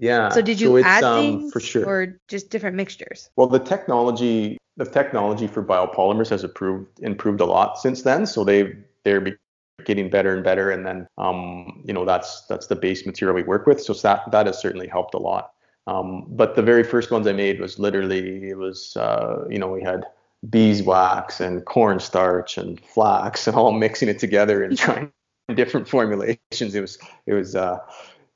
Yeah. 0.01 0.29
So 0.29 0.41
did 0.41 0.59
you 0.59 0.81
so 0.81 0.83
add 0.83 1.03
um, 1.03 1.21
things 1.21 1.53
for 1.53 1.59
sure. 1.59 1.85
or 1.85 2.19
just 2.27 2.49
different 2.49 2.75
mixtures? 2.75 3.29
Well, 3.35 3.47
the 3.47 3.59
technology 3.59 4.57
the 4.77 4.85
technology 4.85 5.47
for 5.47 5.63
biopolymers 5.63 6.29
has 6.29 6.43
improved 6.43 6.99
improved 6.99 7.39
a 7.39 7.45
lot 7.45 7.77
since 7.77 8.01
then. 8.01 8.25
So 8.25 8.43
they 8.43 8.73
they're 9.03 9.37
getting 9.85 10.09
better 10.09 10.33
and 10.33 10.43
better, 10.43 10.71
and 10.71 10.85
then 10.85 11.07
um, 11.19 11.83
you 11.85 11.93
know 11.93 12.03
that's 12.03 12.45
that's 12.47 12.67
the 12.67 12.75
base 12.75 13.05
material 13.05 13.35
we 13.35 13.43
work 13.43 13.67
with. 13.67 13.81
So 13.81 13.93
that 13.93 14.31
that 14.31 14.47
has 14.47 14.59
certainly 14.59 14.87
helped 14.87 15.13
a 15.13 15.19
lot. 15.19 15.51
Um, 15.85 16.25
but 16.29 16.55
the 16.55 16.63
very 16.63 16.83
first 16.83 17.11
ones 17.11 17.27
I 17.27 17.33
made 17.33 17.59
was 17.59 17.77
literally 17.77 18.49
it 18.49 18.57
was 18.57 18.97
uh, 18.97 19.45
you 19.49 19.59
know 19.59 19.67
we 19.67 19.83
had 19.83 20.03
beeswax 20.49 21.39
and 21.39 21.63
cornstarch 21.65 22.57
and 22.57 22.79
flax 22.79 23.47
and 23.47 23.55
all 23.61 23.71
mixing 23.71 24.09
it 24.09 24.17
together 24.17 24.63
and 24.63 24.75
trying 24.77 25.11
different 25.53 25.87
formulations. 25.87 26.73
It 26.73 26.81
was 26.81 26.97
it 27.27 27.33
was 27.33 27.55
uh, 27.55 27.77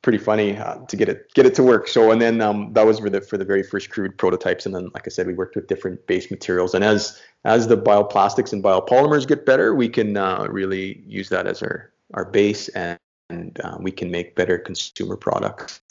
pretty 0.05 0.19
funny 0.19 0.55
uh, 0.55 0.75
to 0.85 0.95
get 0.95 1.09
it 1.09 1.33
get 1.33 1.47
it 1.47 1.55
to 1.55 1.63
work. 1.63 1.87
So 1.87 2.11
and 2.11 2.21
then 2.21 2.39
um, 2.39 2.71
that 2.73 2.85
was 2.85 2.99
for 2.99 3.09
the 3.09 3.21
for 3.21 3.37
the 3.37 3.43
very 3.43 3.63
first 3.63 3.89
crude 3.89 4.17
prototypes. 4.17 4.65
And 4.65 4.73
then 4.73 4.89
like 4.93 5.07
I 5.07 5.09
said, 5.09 5.25
we 5.25 5.33
worked 5.33 5.55
with 5.55 5.67
different 5.67 6.05
base 6.05 6.29
materials. 6.29 6.75
And 6.75 6.83
as 6.83 7.19
as 7.43 7.67
the 7.67 7.75
bioplastics 7.75 8.53
and 8.53 8.63
biopolymers 8.63 9.27
get 9.27 9.45
better, 9.45 9.73
we 9.73 9.89
can 9.89 10.15
uh, 10.15 10.45
really 10.47 11.03
use 11.07 11.29
that 11.29 11.47
as 11.47 11.63
our 11.63 11.91
our 12.13 12.23
base 12.23 12.69
and, 12.69 12.99
and 13.31 13.59
uh, 13.61 13.77
we 13.81 13.91
can 13.91 14.11
make 14.11 14.35
better 14.35 14.59
consumer 14.59 15.17
products 15.17 15.81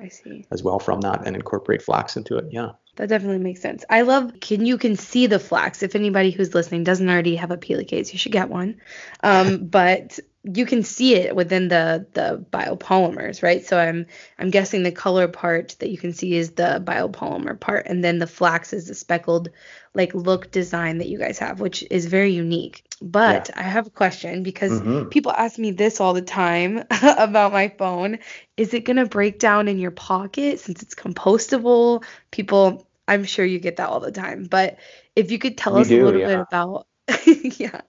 I 0.00 0.08
see. 0.08 0.46
As 0.50 0.62
well 0.62 0.78
from 0.78 1.02
that 1.02 1.26
and 1.26 1.36
incorporate 1.36 1.82
flax 1.82 2.16
into 2.16 2.36
it. 2.36 2.46
Yeah. 2.50 2.70
That 2.96 3.08
definitely 3.08 3.38
makes 3.38 3.60
sense. 3.60 3.84
I 3.88 4.02
love 4.02 4.32
can 4.40 4.66
you 4.66 4.76
can 4.76 4.96
see 4.96 5.26
the 5.26 5.38
flax. 5.38 5.82
If 5.82 5.94
anybody 5.94 6.30
who's 6.30 6.54
listening 6.54 6.84
doesn't 6.84 7.08
already 7.08 7.36
have 7.36 7.50
a 7.50 7.56
Peel 7.56 7.84
case, 7.84 8.12
you 8.12 8.18
should 8.18 8.32
get 8.32 8.48
one. 8.48 8.80
Um, 9.22 9.66
but 9.70 10.18
you 10.44 10.66
can 10.66 10.82
see 10.82 11.14
it 11.14 11.36
within 11.36 11.68
the 11.68 12.06
the 12.14 12.44
biopolymers, 12.52 13.42
right? 13.42 13.64
So 13.64 13.78
I'm 13.78 14.06
I'm 14.38 14.50
guessing 14.50 14.82
the 14.82 14.90
color 14.90 15.28
part 15.28 15.76
that 15.78 15.90
you 15.90 15.98
can 15.98 16.12
see 16.12 16.34
is 16.34 16.52
the 16.52 16.82
biopolymer 16.84 17.58
part, 17.58 17.86
and 17.86 18.02
then 18.02 18.18
the 18.18 18.26
flax 18.26 18.72
is 18.72 18.88
the 18.88 18.94
speckled 18.94 19.50
like 19.94 20.14
look 20.14 20.50
design 20.50 20.98
that 20.98 21.08
you 21.08 21.18
guys 21.18 21.38
have, 21.38 21.60
which 21.60 21.84
is 21.90 22.06
very 22.06 22.32
unique. 22.32 22.84
But 23.00 23.50
yeah. 23.50 23.60
I 23.60 23.62
have 23.62 23.86
a 23.86 23.90
question 23.90 24.42
because 24.42 24.72
mm-hmm. 24.72 25.08
people 25.10 25.30
ask 25.30 25.58
me 25.58 25.70
this 25.70 26.00
all 26.00 26.14
the 26.14 26.22
time 26.22 26.84
about 27.02 27.52
my 27.52 27.68
phone. 27.68 28.18
Is 28.56 28.74
it 28.74 28.84
gonna 28.84 29.06
break 29.06 29.38
down 29.38 29.68
in 29.68 29.78
your 29.78 29.92
pocket 29.92 30.58
since 30.58 30.82
it's 30.82 30.96
compostable? 30.96 32.02
People, 32.32 32.88
I'm 33.06 33.24
sure 33.24 33.44
you 33.44 33.60
get 33.60 33.76
that 33.76 33.88
all 33.88 34.00
the 34.00 34.12
time. 34.12 34.44
But 34.50 34.78
if 35.14 35.30
you 35.30 35.38
could 35.38 35.56
tell 35.56 35.76
us 35.76 35.86
do, 35.86 36.02
a 36.02 36.04
little 36.04 36.20
yeah. 36.20 36.26
bit 36.28 36.40
about 36.40 36.88
yeah. 37.26 37.80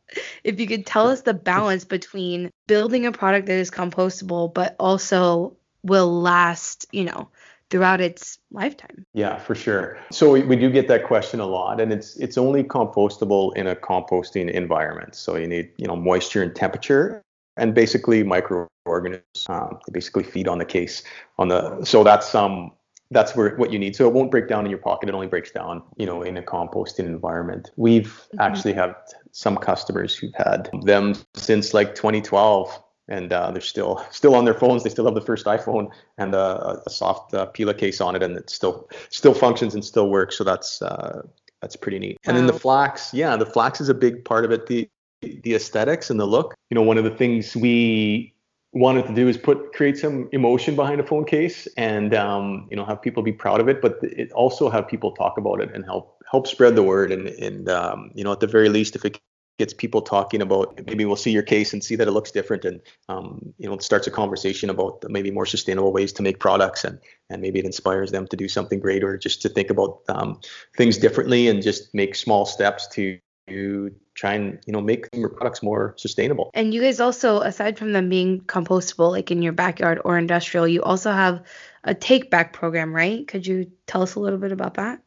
If 0.44 0.60
you 0.60 0.68
could 0.68 0.86
tell 0.86 1.08
us 1.08 1.22
the 1.22 1.34
balance 1.34 1.86
between 1.86 2.50
building 2.68 3.06
a 3.06 3.12
product 3.12 3.48
that 3.48 3.54
is 3.54 3.72
compostable 3.72 4.54
but 4.54 4.76
also 4.80 5.56
will 5.84 6.22
last, 6.22 6.86
you 6.92 7.04
know, 7.04 7.30
throughout 7.70 8.02
its 8.02 8.38
lifetime. 8.52 9.06
Yeah, 9.14 9.38
for 9.38 9.56
sure. 9.56 9.98
So 10.12 10.32
we, 10.32 10.44
we 10.44 10.56
do 10.56 10.70
get 10.70 10.88
that 10.88 11.06
question 11.06 11.40
a 11.40 11.46
lot 11.46 11.82
and 11.82 11.92
it's 11.92 12.16
it's 12.18 12.38
only 12.38 12.64
compostable 12.64 13.56
in 13.56 13.68
a 13.68 13.76
composting 13.76 14.50
environment. 14.52 15.16
So 15.16 15.36
you 15.36 15.48
need, 15.48 15.72
you 15.78 15.88
know, 15.88 15.96
moisture 15.96 16.44
and 16.44 16.56
temperature 16.56 17.24
and 17.58 17.74
basically 17.74 18.24
microorganisms 18.24 19.46
um, 19.48 19.80
basically 19.92 20.24
feed 20.24 20.48
on 20.48 20.58
the 20.58 20.66
case 20.66 21.04
on 21.38 21.48
the 21.48 21.84
so 21.86 22.04
that's 22.04 22.34
um 22.36 22.72
that's 23.14 23.36
where 23.36 23.56
what 23.56 23.72
you 23.72 23.80
need. 23.80 23.96
So 23.96 24.08
it 24.08 24.14
won't 24.14 24.32
break 24.32 24.48
down 24.48 24.66
in 24.66 24.70
your 24.70 24.80
pocket. 24.80 25.10
It 25.10 25.16
only 25.16 25.28
breaks 25.28 25.52
down, 25.52 25.84
you 25.98 26.06
know, 26.06 26.22
in 26.22 26.38
a 26.38 26.42
composting 26.42 27.06
environment. 27.06 27.72
We've 27.76 28.08
mm-hmm. 28.08 28.42
actually 28.42 28.74
had 28.74 28.96
some 29.32 29.58
customers 29.58 30.16
who've 30.16 30.34
had 30.36 30.70
them 30.84 31.16
since 31.34 31.74
like 31.74 31.96
2012, 31.96 32.84
and 33.08 33.34
uh, 33.34 33.52
they're 33.52 33.62
still 33.62 34.06
still 34.12 34.36
on 34.36 34.46
their 34.46 34.54
phones. 34.54 34.84
They 34.84 34.90
still 34.90 35.06
have 35.06 35.16
the 35.16 35.22
first 35.22 35.46
iPhone 35.46 35.92
and 36.18 36.36
uh, 36.36 36.78
a 36.86 36.90
soft 36.90 37.34
uh, 37.34 37.48
Pela 37.48 37.74
case 37.74 38.02
on 38.02 38.16
it, 38.16 38.24
and 38.24 38.36
it 38.38 38.50
still 38.50 38.90
still 39.10 39.34
functions 39.34 39.74
and 39.74 39.84
still 39.84 40.10
works. 40.10 40.38
So 40.38 40.44
that's 40.44 40.82
uh, 40.82 41.22
that's 41.62 41.76
pretty 41.76 42.00
neat. 42.00 42.18
Wow. 42.26 42.30
And 42.30 42.38
then 42.38 42.48
the 42.48 42.60
flax, 42.60 43.14
yeah, 43.14 43.36
the 43.36 43.46
flax 43.46 43.82
is 43.82 43.90
a 43.90 43.94
big 43.94 44.26
part 44.26 44.46
of 44.46 44.52
it. 44.52 44.68
The 44.68 44.90
the 45.22 45.56
aesthetics 45.56 46.10
and 46.10 46.20
the 46.20 46.26
look. 46.26 46.56
You 46.70 46.76
know, 46.76 46.82
one 46.82 46.98
of 46.98 47.04
the 47.04 47.12
things 47.12 47.56
we 47.56 48.34
wanted 48.74 49.06
to 49.06 49.14
do 49.14 49.28
is 49.28 49.38
put 49.38 49.72
create 49.74 49.98
some 49.98 50.28
emotion 50.32 50.76
behind 50.76 51.00
a 51.00 51.04
phone 51.04 51.26
case 51.26 51.68
and 51.78 52.14
um, 52.14 52.68
you 52.70 52.76
know 52.76 52.84
have 52.86 53.02
people 53.02 53.22
be 53.22 53.32
proud 53.32 53.60
of 53.60 53.68
it 53.68 53.82
but 53.82 54.00
it 54.02 54.32
also 54.32 54.70
have 54.70 54.88
people 54.88 55.12
talk 55.12 55.38
about 55.38 55.62
it 55.62 55.74
and 55.74 55.86
help 55.86 56.24
help 56.34 56.48
spread 56.48 56.76
the 56.76 56.84
word. 56.84 57.12
And 57.12 57.28
and 57.28 57.70
um, 57.70 58.12
you 58.16 58.24
know 58.24 58.32
at 58.32 58.40
the 58.40 58.48
very 58.48 58.70
least 58.70 58.96
if 58.96 59.06
it 59.06 59.20
gets 59.60 59.72
people 59.72 60.02
talking 60.02 60.42
about 60.42 60.84
maybe 60.88 61.06
we'll 61.06 61.16
see 61.16 61.30
your 61.30 61.44
case 61.44 61.74
and 61.74 61.84
see 61.84 61.96
that 61.96 62.08
it 62.08 62.12
looks 62.12 62.32
different 62.32 62.66
and 62.66 62.82
um, 63.08 63.54
you 63.60 63.68
know 63.68 63.76
it 63.76 63.84
starts 63.84 64.08
a 64.08 64.12
conversation 64.12 64.68
about 64.68 65.04
maybe 65.10 65.30
more 65.30 65.46
sustainable 65.46 65.94
ways 65.94 66.12
to 66.12 66.24
make 66.24 66.40
products 66.40 66.84
and 66.84 67.00
and 67.30 67.40
maybe 67.42 67.60
it 67.60 67.66
inspires 67.66 68.12
them 68.12 68.28
to 68.28 68.36
do 68.36 68.48
something 68.48 68.80
great 68.80 69.04
or 69.04 69.16
just 69.16 69.44
to 69.44 69.50
think 69.50 69.70
about 69.70 70.02
um, 70.10 70.40
things 70.76 70.98
differently 70.98 71.48
and 71.48 71.62
just 71.62 71.94
make 71.94 72.16
small 72.16 72.46
steps 72.48 72.88
to 72.88 73.20
to 73.48 73.94
try 74.16 74.34
and 74.34 74.60
you 74.66 74.74
know 74.74 74.82
make 74.82 75.08
your 75.14 75.30
products 75.30 75.64
more 75.64 75.94
sustainable. 75.98 76.52
And 76.54 76.74
you 76.74 76.82
guys 76.82 77.00
also, 77.00 77.42
aside 77.42 77.78
from 77.78 77.94
them 77.94 78.10
being 78.10 78.42
compostable, 78.42 79.12
like 79.12 79.32
in 79.32 79.42
your 79.42 79.54
backyard 79.54 80.00
or 80.06 80.18
industrial, 80.18 80.68
you 80.68 80.82
also 80.82 81.12
have 81.12 81.44
a 81.84 81.94
take 81.94 82.30
back 82.30 82.54
program, 82.54 82.94
right? 82.94 83.28
Could 83.28 83.46
you 83.46 83.72
tell 83.88 84.02
us 84.02 84.16
a 84.16 84.20
little 84.20 84.40
bit 84.40 84.52
about 84.52 84.76
that? 84.76 85.02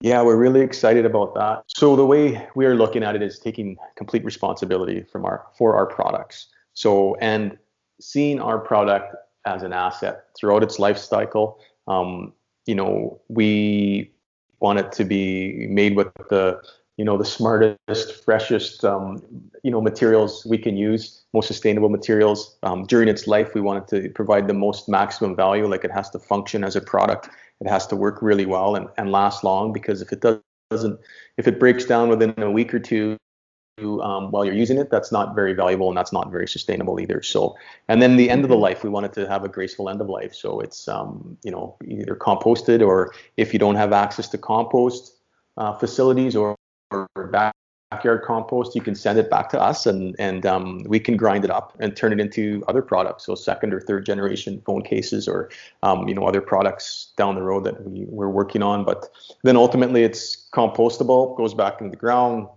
Yeah, 0.00 0.20
we're 0.22 0.36
really 0.36 0.60
excited 0.60 1.06
about 1.06 1.34
that. 1.34 1.64
So 1.66 1.96
the 1.96 2.04
way 2.04 2.46
we 2.54 2.66
are 2.66 2.74
looking 2.74 3.02
at 3.02 3.16
it 3.16 3.22
is 3.22 3.38
taking 3.38 3.76
complete 3.96 4.24
responsibility 4.24 5.04
from 5.10 5.24
our 5.24 5.46
for 5.56 5.76
our 5.76 5.86
products. 5.86 6.48
So 6.74 7.16
and 7.20 7.56
seeing 8.00 8.40
our 8.40 8.58
product 8.58 9.14
as 9.46 9.62
an 9.62 9.72
asset 9.72 10.24
throughout 10.38 10.62
its 10.62 10.78
life 10.78 10.98
cycle. 10.98 11.58
Um, 11.86 12.32
you 12.66 12.74
know, 12.74 13.20
we 13.28 14.12
want 14.60 14.78
it 14.78 14.92
to 14.92 15.04
be 15.04 15.66
made 15.68 15.96
with 15.96 16.08
the 16.30 16.62
you 16.96 17.04
know 17.04 17.18
the 17.18 17.24
smartest 17.24 18.24
freshest 18.24 18.84
um, 18.84 19.22
you 19.62 19.70
know 19.70 19.80
materials 19.80 20.46
we 20.46 20.58
can 20.58 20.76
use 20.76 21.24
most 21.32 21.48
sustainable 21.48 21.88
materials. 21.88 22.56
Um, 22.62 22.84
during 22.84 23.08
its 23.08 23.26
life 23.26 23.54
we 23.54 23.60
want 23.60 23.82
it 23.82 24.02
to 24.02 24.08
provide 24.10 24.46
the 24.46 24.54
most 24.54 24.88
maximum 24.88 25.34
value. 25.34 25.66
Like 25.66 25.84
it 25.84 25.90
has 25.90 26.10
to 26.10 26.18
function 26.18 26.62
as 26.62 26.76
a 26.76 26.80
product. 26.80 27.28
It 27.60 27.68
has 27.68 27.86
to 27.88 27.96
work 27.96 28.22
really 28.22 28.46
well 28.46 28.76
and, 28.76 28.88
and 28.96 29.10
last 29.10 29.42
long 29.42 29.72
because 29.72 30.02
if 30.02 30.12
it 30.12 30.22
doesn't 30.70 31.00
if 31.36 31.48
it 31.48 31.58
breaks 31.58 31.84
down 31.84 32.08
within 32.08 32.34
a 32.38 32.50
week 32.50 32.72
or 32.72 32.78
two 32.78 33.16
um, 34.02 34.30
while 34.30 34.44
you're 34.44 34.54
using 34.54 34.78
it 34.78 34.88
that's 34.88 35.10
not 35.10 35.34
very 35.34 35.52
valuable 35.52 35.88
and 35.88 35.96
that's 35.96 36.12
not 36.12 36.30
very 36.30 36.46
sustainable 36.46 37.00
either. 37.00 37.22
So 37.22 37.56
and 37.88 38.00
then 38.00 38.16
the 38.16 38.30
end 38.30 38.44
of 38.44 38.50
the 38.50 38.56
life 38.56 38.84
we 38.84 38.90
want 38.90 39.06
it 39.06 39.12
to 39.14 39.28
have 39.28 39.42
a 39.42 39.48
graceful 39.48 39.88
end 39.88 40.00
of 40.00 40.08
life. 40.08 40.32
So 40.32 40.60
it's 40.60 40.86
um, 40.86 41.36
you 41.42 41.50
know 41.50 41.76
either 41.84 42.14
composted 42.14 42.86
or 42.86 43.12
if 43.36 43.52
you 43.52 43.58
don't 43.58 43.74
have 43.74 43.92
access 43.92 44.28
to 44.28 44.38
compost 44.38 45.16
uh, 45.56 45.72
facilities 45.72 46.36
or 46.36 46.56
backyard 47.94 48.22
compost, 48.22 48.74
you 48.74 48.80
can 48.80 48.94
send 48.94 49.18
it 49.18 49.30
back 49.30 49.48
to 49.50 49.60
us, 49.60 49.86
and 49.86 50.16
and 50.18 50.44
um, 50.46 50.82
we 50.86 50.98
can 50.98 51.16
grind 51.16 51.44
it 51.44 51.50
up 51.50 51.76
and 51.78 51.96
turn 51.96 52.12
it 52.12 52.20
into 52.20 52.62
other 52.68 52.82
products. 52.82 53.24
So 53.24 53.34
second 53.34 53.72
or 53.72 53.80
third 53.80 54.04
generation 54.04 54.60
phone 54.66 54.82
cases, 54.82 55.28
or 55.28 55.50
um, 55.82 56.08
you 56.08 56.14
know 56.14 56.26
other 56.26 56.40
products 56.40 57.12
down 57.16 57.34
the 57.34 57.42
road 57.42 57.64
that 57.64 57.88
we 57.88 58.06
we're 58.08 58.28
working 58.28 58.62
on. 58.62 58.84
But 58.84 59.08
then 59.42 59.56
ultimately, 59.56 60.02
it's 60.02 60.48
compostable, 60.52 61.36
goes 61.36 61.54
back 61.54 61.80
into 61.80 61.90
the 61.90 61.96
ground, 61.96 62.48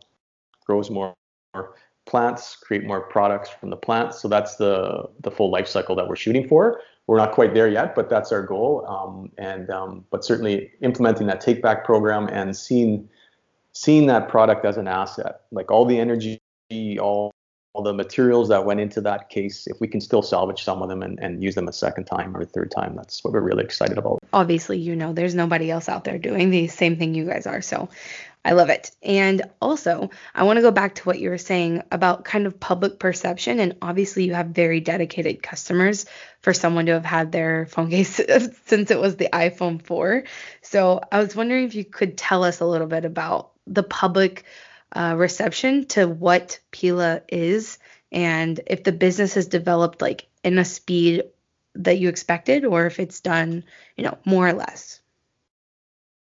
grows 0.65 0.89
more, 0.89 1.13
more 1.53 1.75
plants, 2.05 2.55
create 2.55 2.85
more 2.85 3.01
products 3.01 3.49
from 3.49 3.69
the 3.69 3.77
plants. 3.77 4.19
So 4.19 4.27
that's 4.27 4.55
the 4.55 5.07
the 5.21 5.31
full 5.31 5.51
life 5.51 5.67
cycle 5.67 5.95
that 5.95 6.07
we're 6.07 6.15
shooting 6.15 6.47
for. 6.47 6.81
We're 7.05 7.17
not 7.17 7.31
quite 7.31 7.53
there 7.53 7.69
yet, 7.69 7.95
but 7.95 8.09
that's 8.09 8.33
our 8.33 8.43
goal. 8.43 8.85
Um, 8.85 9.31
and 9.37 9.69
um, 9.69 10.05
but 10.09 10.25
certainly 10.25 10.71
implementing 10.81 11.27
that 11.27 11.41
take 11.41 11.61
back 11.61 11.85
program 11.85 12.27
and 12.27 12.55
seeing 12.55 13.07
seeing 13.77 14.07
that 14.07 14.27
product 14.27 14.65
as 14.65 14.77
an 14.77 14.87
asset, 14.87 15.41
like 15.51 15.69
all 15.71 15.85
the 15.85 15.99
energy, 15.99 16.39
all 16.99 17.31
all 17.73 17.83
the 17.83 17.93
materials 17.93 18.49
that 18.49 18.65
went 18.65 18.79
into 18.79 18.99
that 19.01 19.29
case, 19.29 19.67
if 19.67 19.79
we 19.79 19.87
can 19.87 20.01
still 20.01 20.23
salvage 20.23 20.63
some 20.63 20.81
of 20.81 20.89
them 20.89 21.03
and, 21.03 21.19
and 21.19 21.43
use 21.43 21.53
them 21.53 21.67
a 21.67 21.73
second 21.73 22.05
time 22.05 22.35
or 22.35 22.41
a 22.41 22.45
third 22.45 22.71
time, 22.71 22.95
that's 22.95 23.23
what 23.23 23.33
we're 23.33 23.39
really 23.39 23.63
excited 23.63 23.99
about. 23.99 24.17
Obviously, 24.33 24.79
you 24.79 24.95
know, 24.95 25.13
there's 25.13 25.35
nobody 25.35 25.69
else 25.69 25.87
out 25.87 26.03
there 26.03 26.17
doing 26.17 26.49
the 26.49 26.69
same 26.69 26.97
thing 26.97 27.13
you 27.13 27.25
guys 27.25 27.45
are. 27.45 27.61
So 27.61 27.89
I 28.43 28.53
love 28.53 28.69
it. 28.69 28.89
And 29.03 29.43
also, 29.61 30.09
I 30.33 30.41
want 30.41 30.57
to 30.57 30.63
go 30.63 30.71
back 30.71 30.95
to 30.95 31.03
what 31.03 31.19
you 31.19 31.29
were 31.29 31.37
saying 31.37 31.83
about 31.91 32.25
kind 32.25 32.47
of 32.47 32.59
public 32.59 32.97
perception. 32.97 33.59
And 33.59 33.75
obviously, 33.79 34.23
you 34.23 34.33
have 34.33 34.47
very 34.47 34.79
dedicated 34.79 35.43
customers 35.43 36.07
for 36.41 36.55
someone 36.55 36.87
to 36.87 36.93
have 36.93 37.05
had 37.05 37.31
their 37.31 37.67
phone 37.67 37.89
case 37.91 38.19
since 38.65 38.89
it 38.89 38.99
was 38.99 39.17
the 39.17 39.29
iPhone 39.31 39.83
4. 39.83 40.23
So 40.63 40.99
I 41.11 41.19
was 41.19 41.35
wondering 41.35 41.65
if 41.65 41.75
you 41.75 41.85
could 41.85 42.17
tell 42.17 42.43
us 42.43 42.59
a 42.59 42.65
little 42.65 42.87
bit 42.87 43.05
about 43.05 43.51
the 43.67 43.83
public 43.83 44.45
uh, 44.93 45.15
reception 45.17 45.85
to 45.85 46.07
what 46.07 46.59
Pela 46.71 47.21
is 47.27 47.77
and 48.11 48.59
if 48.67 48.83
the 48.83 48.91
business 48.91 49.33
has 49.33 49.47
developed 49.47 50.01
like 50.01 50.27
in 50.43 50.57
a 50.57 50.65
speed 50.65 51.23
that 51.75 51.99
you 51.99 52.09
expected 52.09 52.65
or 52.65 52.85
if 52.85 52.99
it's 52.99 53.19
done, 53.19 53.63
you 53.95 54.03
know, 54.03 54.17
more 54.25 54.47
or 54.47 54.53
less. 54.53 54.99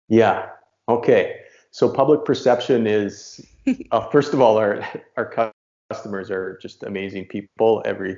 Yeah. 0.07 0.49
Okay. 0.87 1.37
So 1.71 1.89
public 1.89 2.25
perception 2.25 2.85
is, 2.85 3.45
uh, 3.91 4.07
first 4.11 4.33
of 4.33 4.41
all, 4.41 4.57
our 4.57 4.85
our 5.17 5.53
customers 5.89 6.29
are 6.29 6.59
just 6.61 6.83
amazing 6.83 7.25
people. 7.25 7.81
Every 7.85 8.17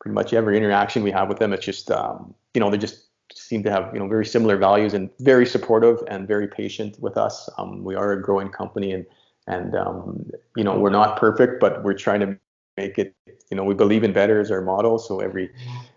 pretty 0.00 0.14
much 0.14 0.32
every 0.32 0.56
interaction 0.56 1.02
we 1.02 1.12
have 1.12 1.28
with 1.28 1.38
them, 1.38 1.52
it's 1.52 1.64
just 1.64 1.90
um, 1.90 2.34
you 2.54 2.60
know 2.60 2.68
they're 2.68 2.78
just 2.78 3.06
seem 3.36 3.62
to 3.62 3.70
have 3.70 3.92
you 3.92 4.00
know 4.00 4.08
very 4.08 4.26
similar 4.26 4.56
values 4.56 4.94
and 4.94 5.10
very 5.20 5.46
supportive 5.46 6.02
and 6.08 6.26
very 6.28 6.48
patient 6.48 6.98
with 7.00 7.16
us. 7.16 7.48
Um, 7.58 7.84
we 7.84 7.94
are 7.94 8.12
a 8.12 8.22
growing 8.22 8.48
company 8.48 8.92
and 8.92 9.06
and 9.46 9.74
um, 9.74 10.30
you 10.56 10.64
know 10.64 10.78
we're 10.78 10.90
not 10.90 11.18
perfect, 11.18 11.60
but 11.60 11.82
we're 11.82 11.94
trying 11.94 12.20
to 12.20 12.38
make 12.76 12.98
it. 12.98 13.14
You 13.50 13.56
know 13.56 13.64
we 13.64 13.74
believe 13.74 14.04
in 14.04 14.12
better 14.12 14.40
as 14.40 14.50
our 14.50 14.62
model, 14.62 14.98
So 14.98 15.20
every 15.20 15.50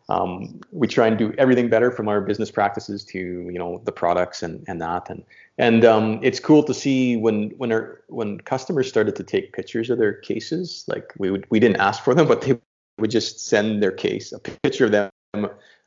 um, 0.10 0.62
we 0.72 0.88
try 0.88 1.08
and 1.08 1.18
do 1.18 1.34
everything 1.38 1.70
better 1.70 1.90
from 1.90 2.08
our 2.08 2.22
business 2.22 2.52
practices 2.52 3.04
to 3.06 3.20
you 3.20 3.58
know 3.58 3.82
the 3.86 3.92
products 3.92 4.44
and 4.44 4.64
and 4.68 4.82
that 4.82 5.10
and 5.10 5.24
and 5.58 5.84
um, 5.86 6.20
it's 6.22 6.40
cool 6.40 6.64
to 6.64 6.74
see 6.74 7.18
when 7.18 7.52
when 7.58 7.72
our 7.72 8.02
when 8.08 8.40
customers 8.42 8.88
started 8.88 9.16
to 9.16 9.24
take 9.24 9.54
pictures 9.54 9.90
of 9.90 9.98
their 9.98 10.14
cases 10.14 10.86
like 10.88 11.14
we 11.18 11.32
would 11.32 11.46
we 11.50 11.60
didn't 11.60 11.78
ask 11.78 12.04
for 12.04 12.14
them 12.14 12.28
but 12.28 12.42
they 12.42 12.60
would 13.00 13.12
just 13.12 13.48
send 13.48 13.82
their 13.82 13.92
case 13.92 14.32
a 14.32 14.40
picture 14.40 14.86
of 14.86 14.92
them 14.92 15.10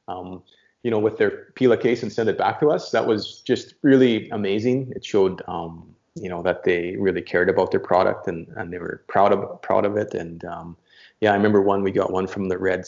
um, 0.09 0.43
you 0.82 0.90
know 0.90 0.99
with 0.99 1.18
their 1.18 1.52
Pela 1.56 1.76
case 1.76 2.02
and 2.02 2.12
send 2.12 2.28
it 2.28 2.38
back 2.38 2.61
to 2.61 2.70
us. 2.70 2.90
That 2.90 3.06
was 3.06 3.40
just 3.42 3.75
really 3.82 4.28
amazing. 4.30 4.92
It 4.94 5.04
showed 5.04 5.42
um, 5.49 5.94
you 6.14 6.28
know 6.28 6.42
that 6.42 6.64
they 6.64 6.97
really 6.97 7.23
cared 7.23 7.49
about 7.49 7.70
their 7.70 7.80
product 7.80 8.28
and 8.28 8.49
and 8.56 8.73
they 8.73 8.78
were 8.78 9.04
proud 9.08 9.32
of 9.32 9.61
proud 9.62 9.85
of 9.85 9.97
it. 9.97 10.14
And 10.14 10.44
um, 10.44 10.76
yeah 11.20 11.32
i 11.32 11.35
remember 11.35 11.62
one 11.62 11.82
we 11.82 11.90
got 11.90 12.12
one 12.12 12.26
from 12.26 12.49
the 12.49 12.58
Red 12.58 12.85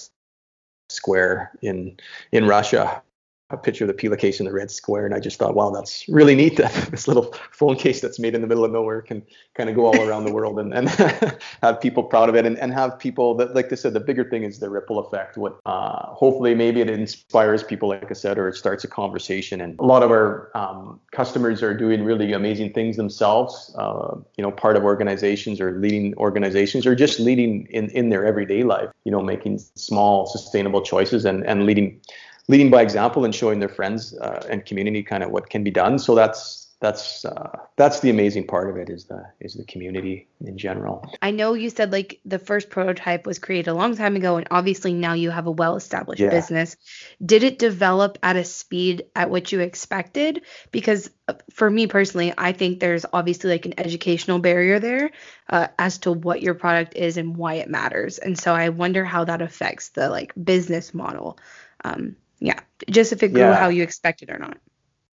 square 0.88 1.52
in 1.62 1.96
in 2.32 2.46
Russia 2.46 3.02
a 3.50 3.56
picture 3.56 3.84
of 3.84 3.88
the 3.88 3.94
Pela 3.94 4.16
case 4.16 4.40
in 4.40 4.46
the 4.46 4.52
red 4.52 4.70
square, 4.70 5.04
and 5.04 5.14
I 5.14 5.20
just 5.20 5.38
thought, 5.38 5.54
wow, 5.54 5.70
that's 5.70 6.08
really 6.08 6.34
neat 6.34 6.56
that 6.56 6.72
this 6.90 7.08
little 7.08 7.34
phone 7.50 7.76
case 7.76 8.00
that's 8.00 8.18
made 8.18 8.34
in 8.34 8.40
the 8.40 8.46
middle 8.46 8.64
of 8.64 8.72
nowhere 8.72 9.02
can 9.02 9.22
kind 9.54 9.68
of 9.68 9.76
go 9.76 9.86
all 9.86 10.08
around 10.08 10.24
the 10.24 10.32
world 10.32 10.58
and, 10.58 10.72
and 10.72 10.88
have 11.62 11.80
people 11.80 12.02
proud 12.04 12.28
of 12.28 12.36
it, 12.36 12.46
and, 12.46 12.58
and 12.58 12.72
have 12.72 12.98
people 12.98 13.34
that, 13.34 13.54
like 13.54 13.72
I 13.72 13.74
said, 13.74 13.92
the 13.92 14.00
bigger 14.00 14.24
thing 14.24 14.44
is 14.44 14.58
the 14.58 14.70
ripple 14.70 14.98
effect. 14.98 15.36
What 15.36 15.58
uh, 15.66 16.06
hopefully 16.06 16.54
maybe 16.54 16.80
it 16.80 16.90
inspires 16.90 17.62
people, 17.62 17.88
like 17.88 18.10
I 18.10 18.14
said, 18.14 18.38
or 18.38 18.48
it 18.48 18.56
starts 18.56 18.84
a 18.84 18.88
conversation. 18.88 19.60
And 19.60 19.78
a 19.78 19.84
lot 19.84 20.02
of 20.02 20.10
our 20.10 20.50
um, 20.54 21.00
customers 21.12 21.62
are 21.62 21.74
doing 21.74 22.04
really 22.04 22.32
amazing 22.32 22.72
things 22.72 22.96
themselves. 22.96 23.74
Uh, 23.76 24.16
you 24.36 24.42
know, 24.42 24.50
part 24.50 24.76
of 24.76 24.84
organizations 24.84 25.60
or 25.60 25.78
leading 25.78 26.14
organizations, 26.16 26.86
or 26.86 26.94
just 26.94 27.18
leading 27.18 27.66
in 27.70 27.90
in 27.90 28.10
their 28.10 28.24
everyday 28.24 28.62
life. 28.62 28.90
You 29.04 29.12
know, 29.12 29.22
making 29.22 29.58
small 29.74 30.26
sustainable 30.26 30.82
choices 30.82 31.24
and 31.24 31.44
and 31.46 31.66
leading 31.66 32.00
leading 32.48 32.70
by 32.70 32.82
example 32.82 33.24
and 33.24 33.34
showing 33.34 33.60
their 33.60 33.68
friends 33.68 34.16
uh, 34.18 34.46
and 34.50 34.64
community 34.66 35.02
kind 35.02 35.22
of 35.22 35.30
what 35.30 35.50
can 35.50 35.64
be 35.64 35.70
done. 35.70 35.98
So 35.98 36.14
that's 36.14 36.70
that's 36.80 37.26
uh, 37.26 37.58
that's 37.76 38.00
the 38.00 38.08
amazing 38.08 38.46
part 38.46 38.70
of 38.70 38.76
it 38.78 38.88
is 38.88 39.04
the 39.04 39.26
is 39.38 39.52
the 39.52 39.64
community 39.64 40.28
in 40.40 40.56
general. 40.56 41.06
I 41.20 41.30
know 41.30 41.52
you 41.52 41.68
said 41.68 41.92
like 41.92 42.20
the 42.24 42.38
first 42.38 42.70
prototype 42.70 43.26
was 43.26 43.38
created 43.38 43.68
a 43.68 43.74
long 43.74 43.96
time 43.96 44.16
ago, 44.16 44.38
and 44.38 44.48
obviously 44.50 44.94
now 44.94 45.12
you 45.12 45.30
have 45.30 45.46
a 45.46 45.50
well-established 45.50 46.22
yeah. 46.22 46.30
business. 46.30 46.76
Did 47.24 47.42
it 47.42 47.58
develop 47.58 48.18
at 48.22 48.36
a 48.36 48.44
speed 48.44 49.04
at 49.14 49.28
which 49.28 49.52
you 49.52 49.60
expected? 49.60 50.42
Because 50.72 51.10
uh, 51.28 51.34
for 51.52 51.70
me 51.70 51.86
personally, 51.86 52.32
I 52.36 52.52
think 52.52 52.80
there's 52.80 53.04
obviously 53.12 53.50
like 53.50 53.66
an 53.66 53.74
educational 53.78 54.38
barrier 54.38 54.78
there 54.78 55.10
uh, 55.50 55.68
as 55.78 55.98
to 55.98 56.12
what 56.12 56.40
your 56.40 56.54
product 56.54 56.94
is 56.96 57.18
and 57.18 57.36
why 57.36 57.54
it 57.54 57.68
matters, 57.68 58.16
and 58.16 58.38
so 58.38 58.54
I 58.54 58.70
wonder 58.70 59.04
how 59.04 59.24
that 59.24 59.42
affects 59.42 59.90
the 59.90 60.08
like 60.08 60.32
business 60.42 60.94
model. 60.94 61.38
Um, 61.84 62.16
yeah, 62.40 62.58
just 62.88 63.12
if 63.12 63.22
it 63.22 63.28
grew 63.28 63.42
yeah, 63.42 63.54
how 63.54 63.68
you 63.68 63.82
expected 63.82 64.30
or 64.30 64.38
not. 64.38 64.56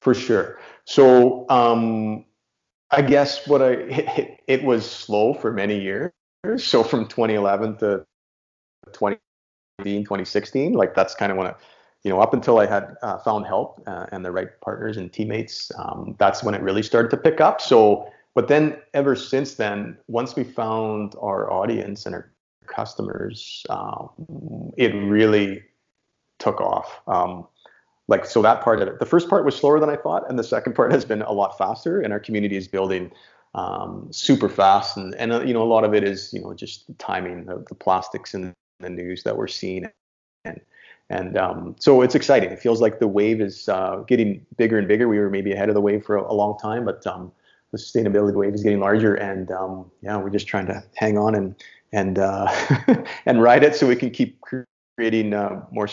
For 0.02 0.14
sure. 0.14 0.60
So 0.86 1.48
um, 1.50 2.26
I 2.92 3.02
guess 3.02 3.46
what 3.48 3.62
I 3.62 3.72
it, 3.72 4.40
it 4.48 4.64
was 4.64 4.90
slow 4.90 5.34
for 5.34 5.52
many 5.52 5.80
years. 5.80 6.12
So 6.58 6.84
from 6.84 7.08
2011 7.08 7.78
to 7.78 8.06
2015, 8.94 10.04
2016, 10.04 10.74
like 10.74 10.96
that's 10.96 11.14
kind 11.14 11.32
of 11.32 11.38
when 11.38 11.48
I, 11.48 11.56
you 12.04 12.12
know, 12.12 12.22
up 12.22 12.34
until 12.34 12.60
I 12.60 12.66
had 12.66 12.96
uh, 13.02 13.18
found 13.18 13.46
help 13.46 13.82
uh, 13.86 14.06
and 14.12 14.24
the 14.24 14.32
right 14.32 14.48
partners 14.62 14.96
and 14.96 15.12
teammates, 15.12 15.72
um, 15.78 16.16
that's 16.20 16.44
when 16.44 16.56
it 16.56 16.62
really 16.62 16.84
started 16.84 17.12
to 17.12 17.18
pick 17.18 17.42
up. 17.42 17.60
So, 17.60 18.10
but 18.34 18.48
then 18.48 18.78
ever 18.94 19.16
since 19.16 19.56
then, 19.56 19.98
once 20.08 20.36
we 20.36 20.46
found 20.46 21.16
our 21.22 21.52
audience 21.52 22.06
and 22.06 22.16
our 22.16 22.32
customers, 22.68 23.66
um, 23.70 24.72
it 24.78 24.94
really 24.94 25.64
took 26.40 26.62
off. 26.62 27.00
Um, 27.08 27.48
like 28.08 28.26
so 28.26 28.42
that 28.42 28.62
part 28.62 28.82
of 28.82 28.88
it. 28.88 29.00
The 29.00 29.06
first 29.06 29.30
part 29.30 29.46
was 29.46 29.56
slower 29.56 29.80
than 29.80 29.90
I 29.90 29.98
thought, 29.98 30.30
and 30.30 30.40
the 30.40 30.44
second 30.44 30.74
part 30.74 30.92
has 30.92 31.04
been 31.04 31.22
a 31.24 31.32
lot 31.32 31.58
faster. 31.58 32.00
And 32.00 32.14
our 32.14 32.20
community 32.20 32.56
is 32.56 32.68
building 32.68 33.12
um, 33.54 34.08
super 34.12 34.50
fast, 34.50 34.98
and 34.98 35.14
and 35.16 35.34
uh, 35.34 35.42
you 35.42 35.54
know 35.54 35.62
a 35.62 35.68
lot 35.68 35.84
of 35.84 35.94
it 35.94 36.04
is 36.04 36.32
you 36.34 36.42
know 36.42 36.54
just 36.54 36.88
the 36.88 36.94
timing, 36.94 37.46
the, 37.46 37.64
the 37.68 37.76
plastics 37.76 38.34
in 38.34 38.54
the 38.80 38.90
news 38.90 39.24
that 39.24 39.36
we're 39.36 39.48
seeing, 39.48 39.88
and 40.46 40.62
and 41.10 41.38
um, 41.38 41.76
so 41.80 42.02
it's 42.02 42.16
exciting. 42.16 42.50
It 42.50 42.60
feels 42.60 42.82
like 42.82 43.00
the 43.00 43.08
wave 43.08 43.42
is 43.42 43.68
uh, 43.68 44.04
getting 44.08 44.46
bigger 44.58 44.78
and 44.78 44.88
bigger. 44.88 45.08
We 45.08 45.20
were 45.20 45.30
maybe 45.30 45.52
ahead 45.52 45.70
of 45.70 45.76
the 45.76 45.82
wave 45.82 46.06
for 46.06 46.16
a, 46.16 46.32
a 46.32 46.34
long 46.34 46.58
time, 46.60 46.86
but 46.86 47.06
um, 47.08 47.32
the 47.72 47.78
sustainability 47.78 48.36
wave 48.36 48.54
is 48.54 48.64
getting 48.64 48.80
larger, 48.80 49.16
and 49.16 49.52
um, 49.52 49.92
yeah, 50.02 50.18
we're 50.18 50.30
just 50.30 50.48
trying 50.48 50.68
to 50.68 50.84
hang 50.96 51.18
on 51.18 51.36
and 51.36 51.56
and 51.92 52.20
uh, 52.20 52.48
and 53.26 53.42
ride 53.42 53.64
it 53.64 53.76
so 53.76 53.88
we 53.88 53.96
can 53.96 54.12
keep 54.12 54.40
creating 54.96 55.34
uh, 55.34 55.62
more 55.72 55.88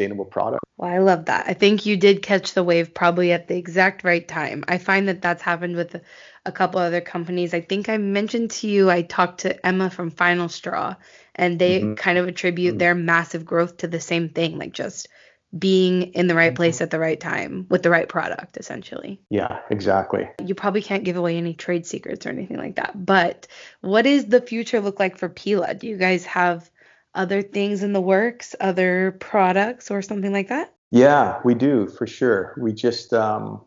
sustainable 0.00 0.24
product. 0.24 0.64
Well, 0.76 0.90
I 0.90 0.98
love 0.98 1.26
that. 1.26 1.46
I 1.46 1.54
think 1.54 1.84
you 1.84 1.96
did 1.96 2.22
catch 2.22 2.54
the 2.54 2.64
wave 2.64 2.94
probably 2.94 3.32
at 3.32 3.48
the 3.48 3.56
exact 3.56 4.02
right 4.02 4.26
time. 4.26 4.64
I 4.66 4.78
find 4.78 5.08
that 5.08 5.20
that's 5.20 5.42
happened 5.42 5.76
with 5.76 6.00
a 6.46 6.52
couple 6.52 6.80
other 6.80 7.02
companies. 7.02 7.52
I 7.52 7.60
think 7.60 7.88
I 7.88 7.98
mentioned 7.98 8.52
to 8.52 8.68
you 8.68 8.90
I 8.90 9.02
talked 9.02 9.40
to 9.40 9.66
Emma 9.66 9.90
from 9.90 10.10
Final 10.10 10.48
Straw 10.48 10.96
and 11.34 11.58
they 11.58 11.80
mm-hmm. 11.80 11.94
kind 11.94 12.16
of 12.16 12.28
attribute 12.28 12.72
mm-hmm. 12.72 12.78
their 12.78 12.94
massive 12.94 13.44
growth 13.44 13.78
to 13.78 13.88
the 13.88 14.00
same 14.00 14.30
thing, 14.30 14.58
like 14.58 14.72
just 14.72 15.08
being 15.56 16.14
in 16.14 16.28
the 16.28 16.34
right 16.34 16.54
place 16.54 16.76
mm-hmm. 16.76 16.84
at 16.84 16.90
the 16.90 16.98
right 16.98 17.20
time 17.20 17.66
with 17.68 17.82
the 17.82 17.90
right 17.90 18.08
product 18.08 18.56
essentially. 18.56 19.20
Yeah, 19.28 19.58
exactly. 19.68 20.30
You 20.42 20.54
probably 20.54 20.80
can't 20.80 21.04
give 21.04 21.16
away 21.16 21.36
any 21.36 21.52
trade 21.52 21.84
secrets 21.84 22.24
or 22.24 22.30
anything 22.30 22.56
like 22.56 22.76
that. 22.76 22.92
But 22.94 23.48
what 23.82 24.02
does 24.02 24.24
the 24.24 24.40
future 24.40 24.80
look 24.80 24.98
like 24.98 25.18
for 25.18 25.28
Pela? 25.28 25.74
Do 25.74 25.88
you 25.88 25.98
guys 25.98 26.24
have 26.24 26.70
other 27.14 27.42
things 27.42 27.82
in 27.82 27.92
the 27.92 28.00
works, 28.00 28.54
other 28.60 29.16
products 29.20 29.90
or 29.90 30.02
something 30.02 30.32
like 30.32 30.48
that? 30.48 30.74
Yeah, 30.90 31.40
we 31.44 31.54
do 31.54 31.86
for 31.86 32.06
sure. 32.06 32.54
We 32.58 32.72
just, 32.72 33.12
um, 33.12 33.60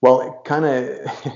well, 0.00 0.42
kind 0.44 0.64
of, 0.64 0.98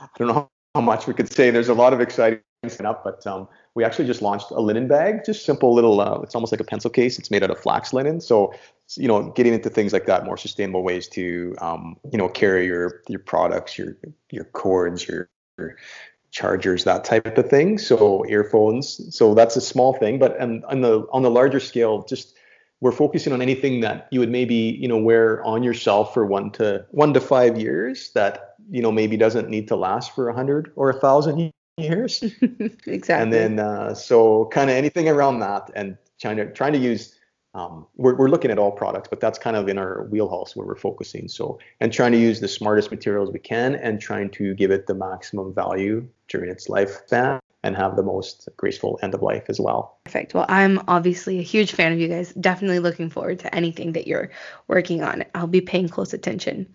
I 0.00 0.08
don't 0.18 0.28
know 0.28 0.50
how 0.74 0.80
much 0.80 1.06
we 1.06 1.14
could 1.14 1.32
say. 1.32 1.50
There's 1.50 1.68
a 1.68 1.74
lot 1.74 1.92
of 1.92 2.00
exciting 2.00 2.40
stuff, 2.68 2.98
but 3.04 3.26
um, 3.26 3.48
we 3.74 3.84
actually 3.84 4.06
just 4.06 4.22
launched 4.22 4.50
a 4.50 4.60
linen 4.60 4.88
bag, 4.88 5.24
just 5.24 5.44
simple 5.44 5.74
little. 5.74 6.00
Uh, 6.00 6.20
it's 6.22 6.34
almost 6.34 6.52
like 6.52 6.60
a 6.60 6.64
pencil 6.64 6.90
case. 6.90 7.18
It's 7.18 7.30
made 7.30 7.42
out 7.42 7.50
of 7.50 7.58
flax 7.58 7.92
linen, 7.92 8.20
so 8.20 8.52
you 8.94 9.08
know, 9.08 9.30
getting 9.32 9.52
into 9.52 9.68
things 9.68 9.92
like 9.92 10.06
that, 10.06 10.24
more 10.24 10.36
sustainable 10.36 10.82
ways 10.82 11.08
to, 11.08 11.56
um, 11.60 11.96
you 12.12 12.18
know, 12.18 12.28
carry 12.28 12.66
your 12.66 13.02
your 13.08 13.18
products, 13.18 13.76
your 13.76 13.96
your 14.30 14.44
cords, 14.44 15.08
your, 15.08 15.28
your 15.58 15.76
chargers, 16.30 16.84
that 16.84 17.04
type 17.04 17.38
of 17.38 17.48
thing. 17.48 17.78
So 17.78 18.24
earphones. 18.26 19.14
So 19.16 19.34
that's 19.34 19.56
a 19.56 19.60
small 19.60 19.94
thing, 19.94 20.18
but 20.18 20.38
and 20.38 20.64
on 20.66 20.80
the 20.80 21.06
on 21.12 21.22
the 21.22 21.30
larger 21.30 21.60
scale, 21.60 22.04
just 22.04 22.34
we're 22.80 22.92
focusing 22.92 23.32
on 23.32 23.40
anything 23.40 23.80
that 23.80 24.08
you 24.10 24.20
would 24.20 24.30
maybe 24.30 24.54
you 24.54 24.88
know 24.88 24.98
wear 24.98 25.42
on 25.44 25.62
yourself 25.62 26.12
for 26.12 26.26
one 26.26 26.50
to 26.52 26.84
one 26.90 27.14
to 27.14 27.20
five 27.20 27.58
years 27.58 28.10
that 28.12 28.54
you 28.70 28.82
know 28.82 28.92
maybe 28.92 29.16
doesn't 29.16 29.48
need 29.48 29.68
to 29.68 29.76
last 29.76 30.14
for 30.14 30.28
a 30.28 30.34
hundred 30.34 30.72
or 30.76 30.90
a 30.90 31.00
thousand 31.00 31.52
years. 31.78 32.22
exactly. 32.86 33.14
And 33.14 33.32
then 33.32 33.58
uh, 33.58 33.94
so 33.94 34.46
kind 34.46 34.70
of 34.70 34.76
anything 34.76 35.08
around 35.08 35.40
that, 35.40 35.70
and 35.74 35.96
trying 36.20 36.36
to 36.36 36.52
trying 36.52 36.72
to 36.72 36.78
use. 36.78 37.14
Um, 37.56 37.86
we're, 37.96 38.14
we're 38.14 38.28
looking 38.28 38.50
at 38.50 38.58
all 38.58 38.70
products, 38.70 39.08
but 39.08 39.18
that's 39.18 39.38
kind 39.38 39.56
of 39.56 39.66
in 39.68 39.78
our 39.78 40.04
wheelhouse 40.10 40.54
where 40.54 40.66
we're 40.66 40.76
focusing. 40.76 41.26
So, 41.26 41.58
and 41.80 41.90
trying 41.90 42.12
to 42.12 42.18
use 42.18 42.38
the 42.38 42.48
smartest 42.48 42.90
materials 42.90 43.32
we 43.32 43.38
can 43.38 43.74
and 43.76 43.98
trying 43.98 44.30
to 44.32 44.52
give 44.54 44.70
it 44.70 44.86
the 44.86 44.94
maximum 44.94 45.54
value 45.54 46.06
during 46.28 46.50
its 46.50 46.68
lifespan 46.68 47.40
and 47.62 47.74
have 47.74 47.96
the 47.96 48.02
most 48.02 48.48
graceful 48.58 48.98
end 49.02 49.14
of 49.14 49.22
life 49.22 49.44
as 49.48 49.58
well. 49.58 49.98
Perfect. 50.04 50.34
Well, 50.34 50.44
I'm 50.48 50.82
obviously 50.86 51.38
a 51.38 51.42
huge 51.42 51.72
fan 51.72 51.92
of 51.92 51.98
you 51.98 52.08
guys. 52.08 52.32
Definitely 52.34 52.78
looking 52.78 53.08
forward 53.08 53.40
to 53.40 53.52
anything 53.54 53.92
that 53.92 54.06
you're 54.06 54.30
working 54.68 55.02
on. 55.02 55.24
I'll 55.34 55.46
be 55.46 55.62
paying 55.62 55.88
close 55.88 56.12
attention. 56.12 56.68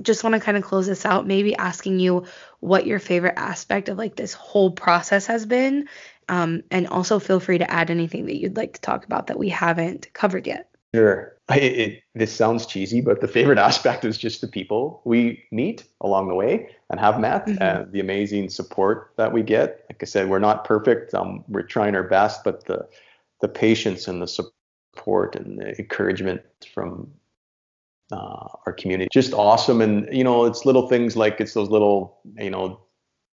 Just 0.00 0.22
want 0.22 0.34
to 0.34 0.40
kind 0.40 0.56
of 0.56 0.62
close 0.62 0.86
this 0.86 1.04
out, 1.04 1.26
maybe 1.26 1.56
asking 1.56 1.98
you 1.98 2.26
what 2.60 2.86
your 2.86 3.00
favorite 3.00 3.34
aspect 3.36 3.88
of 3.88 3.98
like 3.98 4.14
this 4.14 4.32
whole 4.32 4.70
process 4.70 5.26
has 5.26 5.44
been. 5.44 5.88
Um, 6.28 6.62
and 6.70 6.86
also 6.88 7.18
feel 7.18 7.40
free 7.40 7.58
to 7.58 7.70
add 7.70 7.90
anything 7.90 8.26
that 8.26 8.36
you'd 8.36 8.56
like 8.56 8.74
to 8.74 8.80
talk 8.80 9.04
about 9.04 9.26
that 9.28 9.38
we 9.38 9.48
haven't 9.48 10.12
covered 10.12 10.46
yet. 10.46 10.68
Sure. 10.94 11.34
I, 11.50 11.58
it, 11.58 12.02
this 12.14 12.34
sounds 12.34 12.66
cheesy, 12.66 13.00
but 13.00 13.20
the 13.20 13.28
favorite 13.28 13.58
aspect 13.70 14.04
is 14.04 14.18
just 14.18 14.40
the 14.40 14.48
people 14.48 15.00
we 15.04 15.42
meet 15.50 15.84
along 16.00 16.28
the 16.28 16.34
way 16.34 16.70
and 16.90 17.00
have 17.00 17.20
met, 17.20 17.46
mm-hmm. 17.46 17.62
and 17.62 17.92
the 17.92 18.00
amazing 18.00 18.48
support 18.48 19.12
that 19.16 19.32
we 19.32 19.42
get. 19.42 19.84
Like 19.90 20.02
I 20.02 20.06
said, 20.06 20.28
we're 20.28 20.38
not 20.38 20.64
perfect. 20.64 21.14
Um, 21.14 21.44
we're 21.48 21.62
trying 21.62 21.94
our 21.94 22.02
best, 22.02 22.44
but 22.44 22.66
the 22.66 22.88
the 23.40 23.48
patience 23.48 24.08
and 24.08 24.20
the 24.20 24.26
support 24.26 25.36
and 25.36 25.58
the 25.58 25.78
encouragement 25.78 26.42
from 26.74 27.08
uh, 28.10 28.48
our 28.66 28.72
community 28.72 29.08
just 29.12 29.32
awesome. 29.32 29.80
And 29.80 30.08
you 30.12 30.24
know, 30.24 30.44
it's 30.44 30.64
little 30.64 30.88
things 30.88 31.16
like 31.16 31.40
it's 31.40 31.54
those 31.54 31.68
little 31.68 32.18
you 32.36 32.50
know 32.50 32.80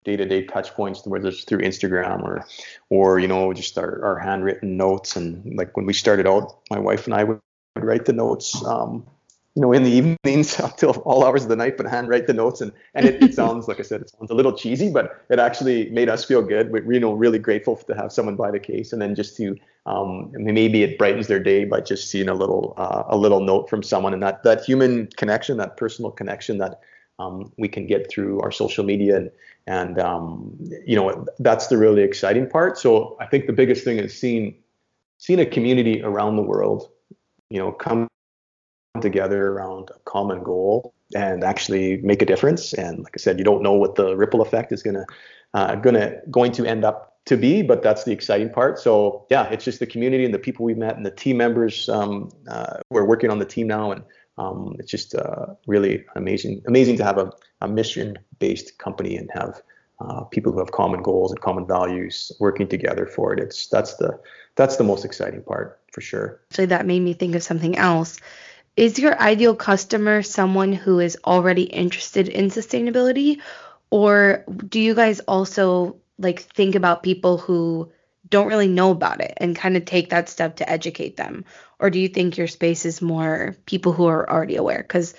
day-to-day 0.04 0.46
touch 0.46 0.74
points 0.74 1.06
whether 1.06 1.30
it's 1.30 1.44
through 1.44 1.60
instagram 1.60 2.24
or 2.24 2.46
or 2.90 3.20
you 3.20 3.28
know 3.28 3.54
just 3.54 3.78
our, 3.78 4.04
our 4.04 4.20
handwritten 4.20 4.78
notes. 4.78 5.16
And 5.16 5.56
like 5.58 5.76
when 5.78 5.86
we 5.86 5.94
started 5.94 6.28
out 6.28 6.58
my 6.70 6.80
wife 6.80 7.06
and 7.06 7.14
i 7.14 7.24
would 7.24 7.40
write 7.76 8.06
the 8.06 8.14
notes 8.14 8.64
um, 8.66 9.06
you 9.56 9.62
know 9.62 9.72
in 9.72 9.84
the 9.84 9.92
evenings 9.92 10.60
up 10.60 10.72
until 10.72 10.92
all 11.02 11.24
hours 11.26 11.44
of 11.44 11.50
the 11.50 11.56
night 11.56 11.78
but 11.78 11.86
handwrite 11.86 12.28
the 12.28 12.34
notes. 12.34 12.62
And 12.62 12.72
and 12.94 13.06
it, 13.06 13.22
it, 13.24 13.34
sounds 13.34 13.68
like 13.68 13.80
i 13.80 13.84
said 13.84 14.02
it 14.02 14.10
sounds 14.10 14.32
a 14.32 14.34
little 14.34 14.54
cheesy 14.54 14.92
but 14.92 15.24
it 15.30 15.40
actually 15.40 15.90
made 15.92 16.10
us 16.10 16.26
feel 16.26 16.42
good. 16.42 16.72
We're 16.72 16.92
you 16.92 17.00
know 17.00 17.14
really 17.14 17.40
grateful 17.40 17.76
to 17.76 17.96
have 17.96 18.12
someone 18.12 18.36
buy 18.36 18.52
the 18.52 18.60
case. 18.60 18.94
And 18.94 19.02
then 19.02 19.16
just 19.16 19.38
to 19.38 19.56
um, 19.86 20.32
maybe 20.34 20.84
it 20.84 21.00
brightens 21.00 21.28
their 21.28 21.40
day 21.40 21.66
by 21.66 21.82
just 21.82 22.10
seeing 22.10 22.30
a 22.30 22.36
little 22.36 22.74
uh, 22.78 23.04
a 23.08 23.18
little 23.18 23.40
note 23.40 23.70
from 23.70 23.84
someone. 23.84 24.14
And 24.14 24.24
that 24.24 24.44
that 24.44 24.64
human 24.64 25.08
connection 25.18 25.58
that 25.58 25.78
personal 25.78 26.12
connection 26.12 26.58
that 26.58 26.80
um, 27.22 27.52
we 27.58 27.68
can 27.68 27.86
get 27.86 28.10
through 28.10 28.42
our 28.42 28.52
social 28.52 28.84
media 28.84 29.18
and 29.18 29.32
and 29.68 30.00
um, 30.00 30.58
you 30.86 30.96
know 30.96 31.26
that's 31.40 31.68
the 31.68 31.78
really 31.78 32.02
exciting 32.02 32.50
part. 32.50 32.78
So 32.78 33.16
i 33.20 33.26
think 33.26 33.48
the 33.48 33.54
biggest 33.54 33.84
thing 33.84 33.98
is 33.98 34.18
seeing 34.18 34.56
seeing 35.18 35.40
a 35.40 35.46
community 35.46 36.02
around 36.02 36.36
the 36.36 36.42
world 36.42 36.90
you 37.50 37.60
know 37.60 37.72
come 37.72 38.08
together 39.02 39.50
around 39.54 39.90
a 39.92 40.00
common 40.06 40.44
goal 40.44 40.94
and 41.16 41.44
actually 41.44 41.98
make 41.98 42.22
a 42.22 42.26
difference. 42.26 42.74
And 42.74 43.00
like 43.04 43.14
i 43.16 43.20
said 43.20 43.38
you 43.38 43.46
don't 43.46 43.62
know 43.62 43.74
what 43.74 43.96
the 43.96 44.16
ripple 44.16 44.42
effect 44.42 44.72
is 44.72 44.82
going 44.84 44.96
to 44.96 45.06
uh, 45.54 45.76
gonna 45.76 46.18
going 46.30 46.52
to 46.54 46.66
end 46.66 46.84
up 46.84 47.10
to 47.26 47.38
be 47.38 47.62
but 47.62 47.84
that's 47.84 48.04
the 48.04 48.12
exciting 48.12 48.50
part. 48.50 48.80
So 48.80 49.26
yeah 49.30 49.46
it's 49.50 49.66
just 49.66 49.80
the 49.80 49.86
community 49.86 50.26
and 50.26 50.34
the 50.34 50.40
people 50.40 50.66
we've 50.66 50.78
met 50.78 50.98
and 50.98 51.06
the 51.06 51.12
team 51.24 51.38
members 51.38 51.88
um, 51.90 52.32
uh, 52.48 52.78
we're 52.90 53.06
working 53.06 53.30
on 53.30 53.40
the 53.40 53.46
team 53.46 53.68
now 53.68 53.92
and 53.92 54.04
um, 54.42 54.76
it's 54.80 54.92
just 54.92 55.16
uh, 55.16 55.48
really 55.68 56.06
amazing 56.16 56.62
amazing 56.68 56.98
to 56.98 57.04
have 57.04 57.18
a, 57.18 57.32
a 57.62 57.68
mission 57.68 58.18
based 58.40 58.78
company 58.78 59.16
and 59.18 59.30
have 59.34 59.62
uh, 60.00 60.24
people 60.26 60.52
who 60.52 60.60
have 60.60 60.72
common 60.72 61.02
goals 61.04 61.32
and 61.32 61.40
common 61.42 61.68
values 61.68 62.32
working 62.40 62.68
together 62.68 63.06
for 63.06 63.34
it. 63.34 63.40
It's 63.40 63.68
that's 63.68 63.96
the 63.96 64.20
that's 64.56 64.78
the 64.78 64.84
most 64.84 65.06
exciting 65.06 65.44
part 65.44 65.80
for 65.92 66.02
sure. 66.02 66.42
So 66.52 66.66
that 66.66 66.86
made 66.86 67.02
me 67.02 67.14
think 67.14 67.36
of 67.36 67.44
something 67.44 67.78
else. 67.78 68.18
Is 68.78 68.98
your 68.98 69.20
ideal 69.20 69.56
customer 69.56 70.24
someone 70.24 70.74
who 70.74 71.00
is 71.00 71.18
already 71.26 71.64
interested 71.64 72.28
in 72.30 72.50
sustainability? 72.50 73.42
Or 73.90 74.46
do 74.68 74.80
you 74.80 74.96
guys 74.96 75.20
also 75.20 75.98
like 76.18 76.40
think 76.40 76.76
about 76.76 77.04
people 77.04 77.38
who 77.38 77.92
don't 78.30 78.48
really 78.48 78.68
know 78.68 78.92
about 78.92 79.20
it 79.22 79.34
and 79.38 79.56
kind 79.56 79.76
of 79.76 79.86
take 79.86 80.10
that 80.10 80.30
step 80.30 80.56
to 80.56 80.70
educate 80.70 81.18
them 81.18 81.44
or 81.82 81.90
do 81.90 82.00
you 82.00 82.08
think 82.08 82.38
your 82.38 82.48
space 82.48 82.86
is 82.86 83.02
more 83.02 83.58
people 83.66 83.92
who 83.92 84.06
are 84.06 84.30
already 84.30 84.56
aware 84.56 84.82
because 84.82 85.14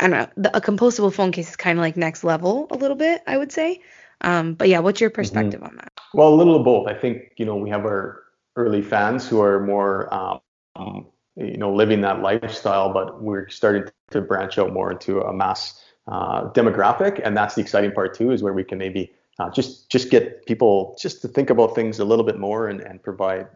i 0.00 0.08
don't 0.08 0.10
know 0.10 0.26
the, 0.36 0.56
a 0.56 0.60
compostable 0.60 1.12
phone 1.12 1.30
case 1.30 1.50
is 1.50 1.56
kind 1.56 1.78
of 1.78 1.82
like 1.82 1.96
next 1.96 2.24
level 2.24 2.66
a 2.70 2.76
little 2.76 2.96
bit 2.96 3.22
i 3.26 3.36
would 3.36 3.52
say 3.52 3.80
um, 4.22 4.54
but 4.54 4.68
yeah 4.68 4.80
what's 4.80 5.00
your 5.00 5.10
mm-hmm. 5.10 5.16
perspective 5.16 5.60
mm-hmm. 5.60 5.70
on 5.70 5.76
that 5.76 5.92
well 6.14 6.32
a 6.32 6.36
little 6.36 6.56
of 6.56 6.64
both 6.64 6.88
i 6.88 6.94
think 6.94 7.32
you 7.36 7.44
know 7.44 7.56
we 7.56 7.70
have 7.70 7.84
our 7.84 8.22
early 8.56 8.82
fans 8.82 9.28
who 9.28 9.40
are 9.40 9.64
more 9.64 10.12
um, 10.12 11.06
you 11.36 11.56
know 11.56 11.72
living 11.72 12.00
that 12.00 12.20
lifestyle 12.20 12.92
but 12.92 13.22
we're 13.22 13.48
starting 13.48 13.84
to 14.10 14.20
branch 14.20 14.58
out 14.58 14.72
more 14.72 14.90
into 14.90 15.20
a 15.20 15.32
mass 15.32 15.82
uh, 16.08 16.50
demographic 16.50 17.20
and 17.24 17.36
that's 17.36 17.54
the 17.54 17.60
exciting 17.60 17.92
part 17.92 18.14
too 18.14 18.30
is 18.30 18.42
where 18.42 18.52
we 18.52 18.64
can 18.64 18.78
maybe 18.78 19.12
uh, 19.38 19.48
just 19.50 19.90
just 19.90 20.10
get 20.10 20.44
people 20.46 20.96
just 21.00 21.22
to 21.22 21.28
think 21.28 21.50
about 21.50 21.74
things 21.74 21.98
a 21.98 22.04
little 22.04 22.24
bit 22.24 22.38
more 22.38 22.68
and, 22.68 22.80
and 22.80 23.02
provide 23.02 23.46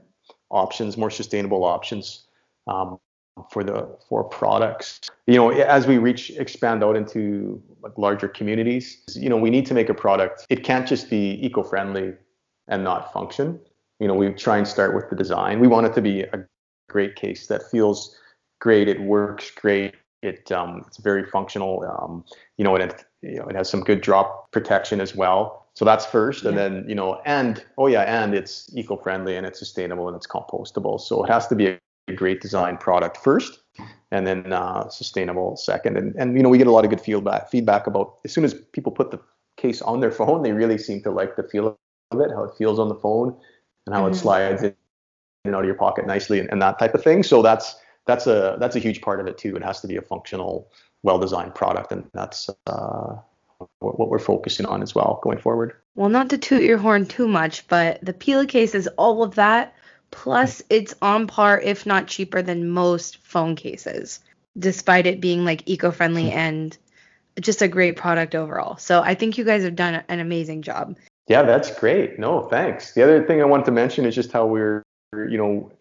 options 0.50 0.96
more 0.96 1.10
sustainable 1.10 1.64
options 1.64 2.26
um, 2.66 2.98
for 3.50 3.64
the 3.64 3.88
for 4.08 4.24
products. 4.24 5.10
You 5.26 5.36
know 5.36 5.50
as 5.50 5.86
we 5.86 5.98
reach 5.98 6.30
expand 6.30 6.84
out 6.84 6.96
into 6.96 7.62
like 7.82 7.96
larger 7.98 8.28
communities 8.28 9.02
you 9.14 9.28
know 9.28 9.36
we 9.36 9.50
need 9.50 9.66
to 9.66 9.74
make 9.74 9.88
a 9.88 9.94
product. 9.94 10.46
It 10.48 10.64
can't 10.64 10.86
just 10.86 11.10
be 11.10 11.44
eco-friendly 11.44 12.14
and 12.68 12.84
not 12.84 13.12
function. 13.12 13.60
You 14.00 14.08
know 14.08 14.14
we 14.14 14.30
try 14.30 14.58
and 14.58 14.66
start 14.66 14.94
with 14.94 15.10
the 15.10 15.16
design. 15.16 15.60
We 15.60 15.68
want 15.68 15.86
it 15.86 15.94
to 15.94 16.02
be 16.02 16.22
a 16.22 16.46
great 16.88 17.16
case 17.16 17.46
that 17.48 17.62
feels 17.70 18.16
great 18.60 18.88
it 18.88 19.00
works 19.00 19.50
great 19.50 19.94
it 20.22 20.50
um, 20.52 20.84
it's 20.86 20.98
very 20.98 21.26
functional 21.26 21.84
um, 21.84 22.24
you 22.56 22.64
know 22.64 22.76
and 22.76 22.90
it 22.90 23.04
you 23.22 23.36
know 23.36 23.46
it 23.46 23.56
has 23.56 23.68
some 23.68 23.82
good 23.82 24.00
drop 24.00 24.50
protection 24.52 25.00
as 25.00 25.14
well. 25.14 25.66
So 25.74 25.84
that's 25.84 26.06
first 26.06 26.44
and 26.44 26.56
then 26.56 26.84
you 26.88 26.94
know 26.94 27.20
and 27.26 27.64
oh 27.78 27.88
yeah 27.88 28.02
and 28.02 28.32
it's 28.32 28.70
eco-friendly 28.74 29.34
and 29.34 29.44
it's 29.44 29.58
sustainable 29.58 30.06
and 30.06 30.16
it's 30.16 30.26
compostable. 30.26 31.00
So 31.00 31.24
it 31.24 31.28
has 31.28 31.48
to 31.48 31.56
be 31.56 31.66
a 31.66 31.72
a 31.72 31.78
great 32.12 32.40
design 32.40 32.76
product 32.76 33.16
first 33.16 33.60
and 34.10 34.26
then 34.26 34.52
uh, 34.52 34.88
sustainable 34.88 35.56
second. 35.56 35.96
And, 35.96 36.14
and 36.16 36.36
you 36.36 36.42
know 36.42 36.48
we 36.48 36.58
get 36.58 36.66
a 36.66 36.72
lot 36.72 36.84
of 36.84 36.90
good 36.90 37.00
feedback 37.00 37.50
feedback 37.50 37.86
about 37.86 38.18
as 38.24 38.32
soon 38.32 38.44
as 38.44 38.54
people 38.72 38.92
put 38.92 39.10
the 39.10 39.20
case 39.56 39.82
on 39.82 40.00
their 40.00 40.10
phone 40.18 40.42
they 40.42 40.52
really 40.52 40.78
seem 40.78 41.02
to 41.02 41.10
like 41.10 41.36
the 41.36 41.42
feel 41.44 41.78
of 42.10 42.20
it 42.20 42.30
how 42.30 42.44
it 42.44 42.54
feels 42.56 42.78
on 42.78 42.88
the 42.88 42.94
phone 42.94 43.36
and 43.86 43.94
how 43.94 44.02
mm-hmm. 44.02 44.12
it 44.12 44.16
slides 44.16 44.62
in 44.62 44.74
and 45.44 45.54
out 45.54 45.60
of 45.60 45.66
your 45.66 45.74
pocket 45.74 46.06
nicely 46.06 46.40
and, 46.40 46.50
and 46.50 46.62
that 46.62 46.78
type 46.78 46.94
of 46.94 47.02
thing. 47.02 47.22
So 47.22 47.42
that's 47.42 47.76
that's 48.06 48.26
a 48.26 48.56
that's 48.58 48.76
a 48.76 48.78
huge 48.78 49.00
part 49.00 49.20
of 49.20 49.26
it 49.26 49.38
too. 49.38 49.56
It 49.56 49.62
has 49.62 49.80
to 49.80 49.86
be 49.86 49.96
a 49.96 50.02
functional 50.02 50.70
well 51.02 51.18
designed 51.18 51.54
product 51.54 51.92
and 51.92 52.08
that's 52.14 52.48
uh, 52.66 53.16
what 53.80 54.08
we're 54.08 54.18
focusing 54.18 54.66
on 54.66 54.82
as 54.82 54.94
well 54.94 55.20
going 55.22 55.38
forward. 55.38 55.74
Well 55.96 56.08
not 56.08 56.30
to 56.30 56.38
toot 56.38 56.62
your 56.62 56.78
horn 56.78 57.06
too 57.06 57.28
much 57.28 57.66
but 57.68 58.04
the 58.04 58.12
Pela 58.12 58.46
case 58.46 58.74
is 58.74 58.88
all 58.96 59.22
of 59.22 59.34
that 59.34 59.74
Plus, 60.14 60.62
it's 60.70 60.94
on 61.02 61.26
par, 61.26 61.60
if 61.60 61.86
not 61.86 62.06
cheaper, 62.06 62.40
than 62.40 62.68
most 62.68 63.18
phone 63.18 63.56
cases, 63.56 64.20
despite 64.56 65.06
it 65.06 65.20
being 65.20 65.44
like 65.44 65.62
eco 65.66 65.90
friendly 65.90 66.30
hmm. 66.30 66.38
and 66.38 66.78
just 67.40 67.62
a 67.62 67.68
great 67.68 67.96
product 67.96 68.34
overall. 68.34 68.76
So 68.76 69.02
I 69.02 69.14
think 69.14 69.36
you 69.36 69.44
guys 69.44 69.64
have 69.64 69.74
done 69.74 70.04
an 70.08 70.20
amazing 70.20 70.62
job. 70.62 70.96
Yeah, 71.26 71.42
that's 71.42 71.74
great. 71.78 72.18
No, 72.18 72.42
thanks. 72.42 72.94
The 72.94 73.02
other 73.02 73.26
thing 73.26 73.42
I 73.42 73.44
wanted 73.44 73.66
to 73.66 73.72
mention 73.72 74.04
is 74.04 74.14
just 74.14 74.30
how 74.30 74.46
we're, 74.46 74.84
you 75.12 75.36
know, 75.36 75.72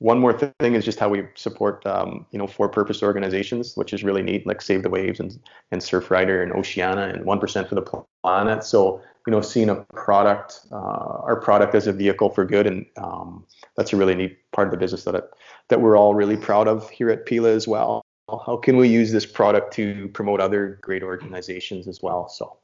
one 0.00 0.18
more 0.20 0.34
thing 0.34 0.74
is 0.74 0.84
just 0.84 0.98
how 0.98 1.08
we 1.08 1.26
support, 1.34 1.84
um, 1.86 2.26
you 2.30 2.38
know, 2.38 2.46
for-purpose 2.46 3.02
organizations, 3.02 3.74
which 3.74 3.92
is 3.94 4.04
really 4.04 4.22
neat, 4.22 4.46
like 4.46 4.60
Save 4.60 4.82
the 4.82 4.90
Waves 4.90 5.18
and, 5.18 5.40
and 5.72 5.80
Surfrider 5.80 6.42
and 6.42 6.52
Oceana 6.52 7.08
and 7.08 7.24
1% 7.24 7.68
for 7.68 7.74
the 7.74 8.02
Planet. 8.22 8.62
So 8.62 9.00
you 9.28 9.32
know, 9.32 9.42
seeing 9.42 9.68
a 9.68 9.74
product, 9.92 10.60
uh, 10.72 10.74
our 10.74 11.38
product 11.38 11.74
as 11.74 11.86
a 11.86 11.92
vehicle 11.92 12.30
for 12.30 12.46
good, 12.46 12.66
and 12.66 12.86
um, 12.96 13.44
that's 13.78 13.92
a 13.92 13.96
really 13.96 14.16
neat 14.16 14.38
part 14.50 14.66
of 14.66 14.72
the 14.72 14.76
business 14.76 15.04
that 15.04 15.14
it, 15.14 15.24
that 15.68 15.80
we're 15.80 15.96
all 15.96 16.14
really 16.14 16.36
proud 16.36 16.66
of 16.66 16.90
here 16.90 17.08
at 17.10 17.24
Pela 17.24 17.50
as 17.50 17.66
well. 17.68 18.02
How 18.28 18.56
can 18.58 18.76
we 18.76 18.88
use 18.88 19.12
this 19.12 19.24
product 19.24 19.72
to 19.74 20.08
promote 20.08 20.40
other 20.40 20.78
great 20.82 21.02
organizations 21.02 21.88
as 21.88 22.02
well? 22.02 22.28
So 22.28 22.58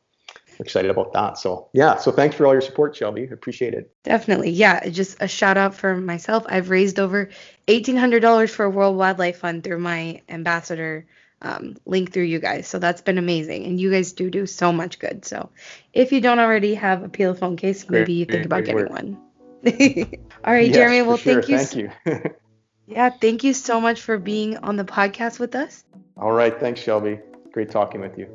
excited 0.58 0.90
about 0.90 1.12
that. 1.12 1.38
So 1.38 1.68
yeah, 1.72 1.96
so 1.96 2.10
thanks 2.10 2.34
for 2.36 2.46
all 2.46 2.52
your 2.52 2.60
support, 2.60 2.96
Shelby. 2.96 3.28
Appreciate 3.28 3.74
it. 3.74 3.94
Definitely. 4.02 4.50
Yeah, 4.50 4.88
just 4.88 5.16
a 5.20 5.28
shout 5.28 5.56
out 5.56 5.74
for 5.74 5.96
myself. 5.96 6.44
I've 6.48 6.68
raised 6.68 6.98
over 6.98 7.30
eighteen 7.68 7.96
hundred 7.96 8.20
dollars 8.20 8.52
for 8.52 8.64
a 8.64 8.70
World 8.70 8.96
Wildlife 8.96 9.38
Fund 9.38 9.62
through 9.62 9.78
my 9.78 10.20
ambassador 10.28 11.06
um, 11.42 11.76
link 11.86 12.12
through 12.12 12.24
you 12.24 12.40
guys. 12.40 12.66
So 12.66 12.78
that's 12.80 13.02
been 13.02 13.18
amazing. 13.18 13.66
And 13.66 13.80
you 13.80 13.90
guys 13.90 14.12
do 14.12 14.30
do 14.30 14.46
so 14.46 14.72
much 14.72 14.98
good. 14.98 15.24
So 15.24 15.50
if 15.92 16.10
you 16.10 16.20
don't 16.20 16.40
already 16.40 16.74
have 16.74 17.04
a 17.04 17.08
Pela 17.08 17.34
phone 17.34 17.56
case, 17.56 17.84
great, 17.84 18.00
maybe 18.00 18.14
you 18.14 18.24
think 18.24 18.46
about 18.46 18.64
getting 18.64 18.82
work. 18.82 18.90
one. 18.90 19.20
All 20.44 20.52
right, 20.52 20.66
yes, 20.66 20.74
Jeremy. 20.74 21.02
Well, 21.02 21.16
sure. 21.16 21.42
thank 21.42 21.74
you. 21.74 21.90
Thank 21.90 22.24
you. 22.24 22.30
yeah, 22.86 23.10
thank 23.10 23.44
you 23.44 23.54
so 23.54 23.80
much 23.80 24.02
for 24.02 24.18
being 24.18 24.58
on 24.58 24.76
the 24.76 24.84
podcast 24.84 25.38
with 25.38 25.54
us. 25.54 25.84
All 26.16 26.32
right. 26.32 26.58
Thanks, 26.58 26.80
Shelby. 26.80 27.18
Great 27.52 27.70
talking 27.70 28.00
with 28.00 28.18
you. 28.18 28.28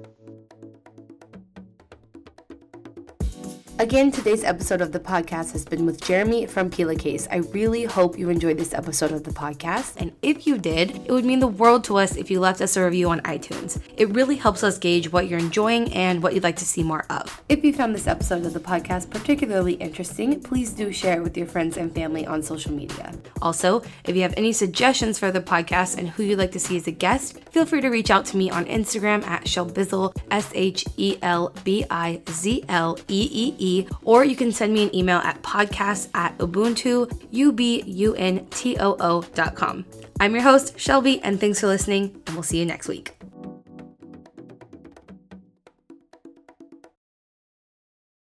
Again, 3.80 4.12
today's 4.12 4.44
episode 4.44 4.82
of 4.82 4.92
the 4.92 5.00
podcast 5.00 5.54
has 5.54 5.64
been 5.64 5.86
with 5.86 6.02
Jeremy 6.02 6.46
from 6.48 6.70
Pela 6.70 6.98
Case. 6.98 7.30
I 7.32 7.38
really 7.38 7.86
hope 7.86 8.20
you 8.20 8.30
enjoyed 8.30 8.58
this 8.58 8.74
episode 8.74 9.14
of 9.14 9.24
the 9.24 9.32
podcast. 9.32 9.94
And 9.96 10.12
if 10.22 10.46
you 10.46 10.58
did, 10.58 10.98
it 11.06 11.12
would 11.14 11.24
mean 11.24 11.40
the 11.40 11.48
world 11.48 11.86
to 11.86 11.98
us 11.98 12.18
if 12.18 12.30
you 12.30 12.42
left 12.42 12.60
us 12.60 12.76
a 12.76 12.84
review 12.84 13.10
on 13.10 13.22
iTunes. 13.22 13.82
It 13.96 14.10
really 14.10 14.36
helps 14.36 14.66
us 14.66 14.78
gauge 14.78 15.14
what 15.14 15.30
you're 15.30 15.40
enjoying 15.40 15.94
and 15.94 16.22
what 16.22 16.34
you'd 16.34 16.44
like 16.44 16.58
to 16.58 16.66
see 16.66 16.84
more 16.84 17.06
of. 17.10 17.42
If 17.48 17.64
you 17.64 17.72
found 17.72 17.96
this 17.96 18.06
episode 18.06 18.46
of 18.46 18.52
the 18.52 18.60
podcast 18.60 19.12
particularly 19.12 19.76
interesting, 19.76 20.42
please 20.42 20.72
do 20.72 20.92
share 20.92 21.16
it 21.16 21.24
with 21.24 21.38
your 21.38 21.48
friends 21.48 21.78
and 21.78 21.96
family 21.96 22.28
on 22.28 22.44
social 22.44 22.74
media. 22.74 23.14
Also, 23.42 23.82
if 24.06 24.16
you 24.16 24.22
have 24.22 24.34
any 24.38 24.52
suggestions 24.52 25.20
for 25.20 25.32
the 25.32 25.42
podcast 25.42 25.98
and 25.98 26.10
who 26.10 26.24
you'd 26.24 26.40
like 26.40 26.52
to 26.52 26.60
see 26.60 26.78
as 26.78 26.88
a 26.88 26.92
guest, 26.92 27.40
feel 27.52 27.66
free 27.66 27.82
to 27.82 27.90
reach 27.90 28.12
out 28.12 28.26
to 28.26 28.38
me 28.38 28.50
on 28.50 28.66
Instagram 28.66 29.26
at 29.26 29.46
Shelbizzle, 29.46 30.16
S 30.32 30.52
H 30.54 30.86
E 30.98 31.18
L 31.22 31.54
B 31.64 31.86
I 31.90 32.22
Z 32.30 32.64
L 32.70 32.98
E 33.08 33.30
E 33.32 33.56
E 33.58 33.88
or 34.04 34.24
you 34.24 34.36
can 34.36 34.52
send 34.52 34.74
me 34.74 34.84
an 34.84 34.96
email 34.96 35.20
at 35.20 35.42
podcast 35.42 36.10
at 36.14 36.38
Ubuntoo, 36.38 37.12
U-B-U-N-T-O-O 37.32 39.22
dot 39.34 39.56
com. 39.56 39.86
I'm 40.20 40.34
your 40.34 40.44
host, 40.44 40.78
Shelby, 40.78 41.22
and 41.22 41.40
thanks 41.40 41.60
for 41.62 41.68
listening, 41.68 42.22
and 42.28 42.36
we'll 42.36 42.44
see 42.44 42.60
you 42.60 42.66
next 42.66 42.88
week. 42.88 43.19